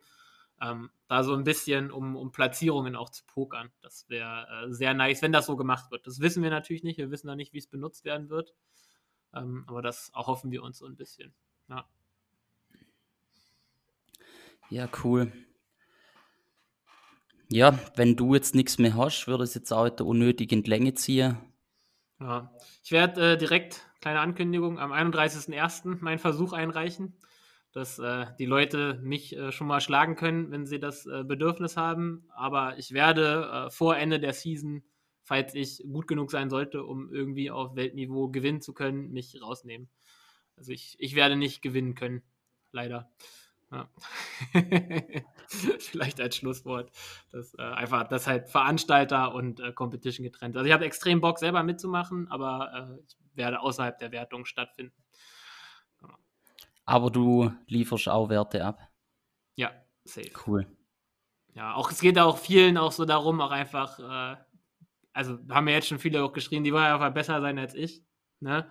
ähm, 0.60 0.90
da 1.06 1.22
so 1.22 1.34
ein 1.34 1.44
bisschen 1.44 1.90
um, 1.90 2.16
um 2.16 2.32
Platzierungen 2.32 2.96
auch 2.96 3.10
zu 3.10 3.24
pokern. 3.26 3.70
Das 3.80 4.08
wäre 4.08 4.46
äh, 4.66 4.72
sehr 4.72 4.92
nice, 4.94 5.22
wenn 5.22 5.32
das 5.32 5.46
so 5.46 5.56
gemacht 5.56 5.90
wird. 5.90 6.06
Das 6.06 6.20
wissen 6.20 6.42
wir 6.42 6.50
natürlich 6.50 6.82
nicht. 6.82 6.98
Wir 6.98 7.10
wissen 7.10 7.28
noch 7.28 7.36
nicht, 7.36 7.52
wie 7.52 7.58
es 7.58 7.68
benutzt 7.68 8.04
werden 8.04 8.28
wird. 8.28 8.54
Ähm, 9.34 9.64
aber 9.66 9.82
das 9.82 10.10
erhoffen 10.14 10.50
wir 10.50 10.62
uns 10.62 10.78
so 10.78 10.86
ein 10.86 10.96
bisschen. 10.96 11.32
Ja. 11.68 11.86
Ja, 14.70 14.88
cool. 15.04 15.32
Ja, 17.48 17.76
wenn 17.96 18.14
du 18.14 18.34
jetzt 18.34 18.54
nichts 18.54 18.78
mehr 18.78 18.96
hast, 18.96 19.26
würde 19.26 19.42
es 19.42 19.54
jetzt 19.54 19.72
auch 19.72 19.90
unnötig 20.00 20.52
in 20.52 20.62
die 20.62 20.70
Länge 20.70 20.94
ziehen. 20.94 21.36
Ja, 22.20 22.54
ich 22.84 22.92
werde 22.92 23.32
äh, 23.32 23.36
direkt, 23.36 23.90
kleine 24.00 24.20
Ankündigung, 24.20 24.78
am 24.78 24.92
31.01. 24.92 25.96
meinen 26.00 26.20
Versuch 26.20 26.52
einreichen, 26.52 27.16
dass 27.72 27.98
äh, 27.98 28.26
die 28.38 28.46
Leute 28.46 29.00
mich 29.02 29.36
äh, 29.36 29.50
schon 29.50 29.66
mal 29.66 29.80
schlagen 29.80 30.14
können, 30.14 30.52
wenn 30.52 30.64
sie 30.66 30.78
das 30.78 31.06
äh, 31.06 31.24
Bedürfnis 31.24 31.76
haben. 31.76 32.28
Aber 32.36 32.78
ich 32.78 32.92
werde 32.92 33.66
äh, 33.66 33.70
vor 33.70 33.96
Ende 33.96 34.20
der 34.20 34.32
Season, 34.32 34.84
falls 35.22 35.54
ich 35.54 35.82
gut 35.90 36.08
genug 36.08 36.30
sein 36.30 36.50
sollte, 36.50 36.84
um 36.84 37.12
irgendwie 37.12 37.50
auf 37.50 37.76
Weltniveau 37.76 38.28
gewinnen 38.28 38.60
zu 38.60 38.72
können, 38.72 39.10
mich 39.10 39.40
rausnehmen. 39.40 39.88
Also 40.56 40.72
ich, 40.72 40.96
ich 40.98 41.14
werde 41.14 41.36
nicht 41.36 41.62
gewinnen 41.62 41.94
können, 41.94 42.22
leider. 42.72 43.10
Ja. 43.70 43.88
Vielleicht 45.78 46.20
als 46.20 46.36
Schlusswort. 46.36 46.90
Das, 47.30 47.54
äh, 47.54 47.62
einfach, 47.62 48.08
das 48.08 48.26
halt 48.26 48.48
Veranstalter 48.48 49.32
und 49.32 49.60
äh, 49.60 49.72
Competition 49.72 50.24
getrennt. 50.24 50.56
Also 50.56 50.66
ich 50.66 50.72
habe 50.72 50.84
extrem 50.84 51.20
Bock, 51.20 51.38
selber 51.38 51.62
mitzumachen, 51.62 52.28
aber 52.28 52.98
äh, 52.98 53.04
ich 53.06 53.16
werde 53.36 53.60
außerhalb 53.60 53.98
der 53.98 54.12
Wertung 54.12 54.44
stattfinden. 54.44 54.94
Aber 56.84 57.10
du 57.10 57.52
lieferst 57.66 58.08
auch 58.08 58.28
Werte 58.28 58.64
ab. 58.64 58.80
Ja, 59.54 59.70
safe. 60.04 60.32
Cool. 60.46 60.66
Ja, 61.54 61.74
auch 61.74 61.90
es 61.92 62.00
geht 62.00 62.18
auch 62.18 62.38
vielen 62.38 62.76
auch 62.76 62.90
so 62.90 63.04
darum, 63.04 63.40
auch 63.40 63.52
einfach, 63.52 63.98
äh, 63.98 64.36
also 65.12 65.38
haben 65.48 65.64
mir 65.64 65.74
jetzt 65.74 65.88
schon 65.88 65.98
viele 65.98 66.22
auch 66.22 66.32
geschrieben, 66.32 66.64
die 66.64 66.72
wollen 66.72 66.84
einfach 66.84 67.12
besser 67.12 67.40
sein 67.40 67.58
als 67.58 67.74
ich. 67.74 68.04
Ne? 68.40 68.70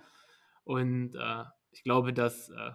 Und 0.63 1.15
äh, 1.15 1.43
ich 1.71 1.83
glaube, 1.83 2.13
das 2.13 2.49
äh, 2.49 2.71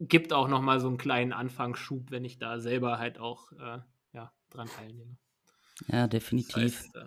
gibt 0.00 0.32
auch 0.32 0.48
nochmal 0.48 0.80
so 0.80 0.88
einen 0.88 0.98
kleinen 0.98 1.32
Anfangsschub, 1.32 2.10
wenn 2.10 2.24
ich 2.24 2.38
da 2.38 2.58
selber 2.58 2.98
halt 2.98 3.18
auch 3.18 3.52
äh, 3.52 3.78
ja, 4.12 4.32
dran 4.50 4.68
teilnehme. 4.68 5.16
Ja, 5.88 6.06
definitiv. 6.06 6.54
Das 6.54 6.62
heißt, 6.62 6.96
äh, 6.96 7.04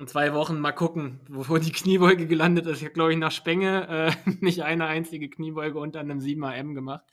in 0.00 0.06
zwei 0.06 0.32
Wochen 0.32 0.60
mal 0.60 0.72
gucken, 0.72 1.20
wo, 1.28 1.58
die 1.58 1.72
Kniebeuge 1.72 2.26
gelandet 2.26 2.66
ist. 2.66 2.78
Ich 2.78 2.84
habe, 2.84 2.94
glaube 2.94 3.12
ich, 3.12 3.18
nach 3.18 3.32
Spenge 3.32 4.14
äh, 4.26 4.30
nicht 4.40 4.62
eine 4.62 4.86
einzige 4.86 5.28
Kniebeuge 5.28 5.78
unter 5.78 6.00
einem 6.00 6.20
7 6.20 6.42
M 6.42 6.74
gemacht. 6.74 7.04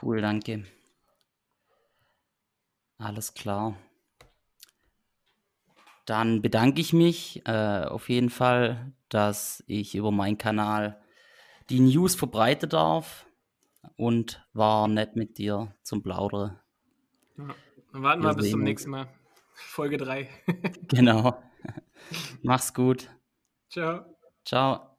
Cool, 0.00 0.20
danke. 0.20 0.66
Alles 2.98 3.34
klar. 3.34 3.76
Dann 6.04 6.42
bedanke 6.42 6.80
ich 6.80 6.92
mich 6.92 7.44
äh, 7.44 7.86
auf 7.86 8.08
jeden 8.08 8.30
Fall, 8.30 8.92
dass 9.08 9.64
ich 9.66 9.96
über 9.96 10.12
meinen 10.12 10.38
Kanal 10.38 11.02
die 11.70 11.80
News 11.80 12.14
verbreiten 12.14 12.68
darf 12.68 13.26
und 13.96 14.46
war 14.52 14.88
nett 14.88 15.16
mit 15.16 15.38
dir 15.38 15.74
zum 15.82 16.02
Plaudern. 16.02 16.58
Ja, 17.36 17.54
dann 17.92 18.02
warten 18.02 18.22
wir 18.22 18.34
bis 18.34 18.50
zum 18.50 18.62
nächsten 18.62 18.90
Mal. 18.90 19.08
Folge 19.54 19.96
3. 19.96 20.28
genau. 20.88 21.42
Mach's 22.42 22.74
gut. 22.74 23.08
Ciao. 23.70 24.04
Ciao. 24.44 24.96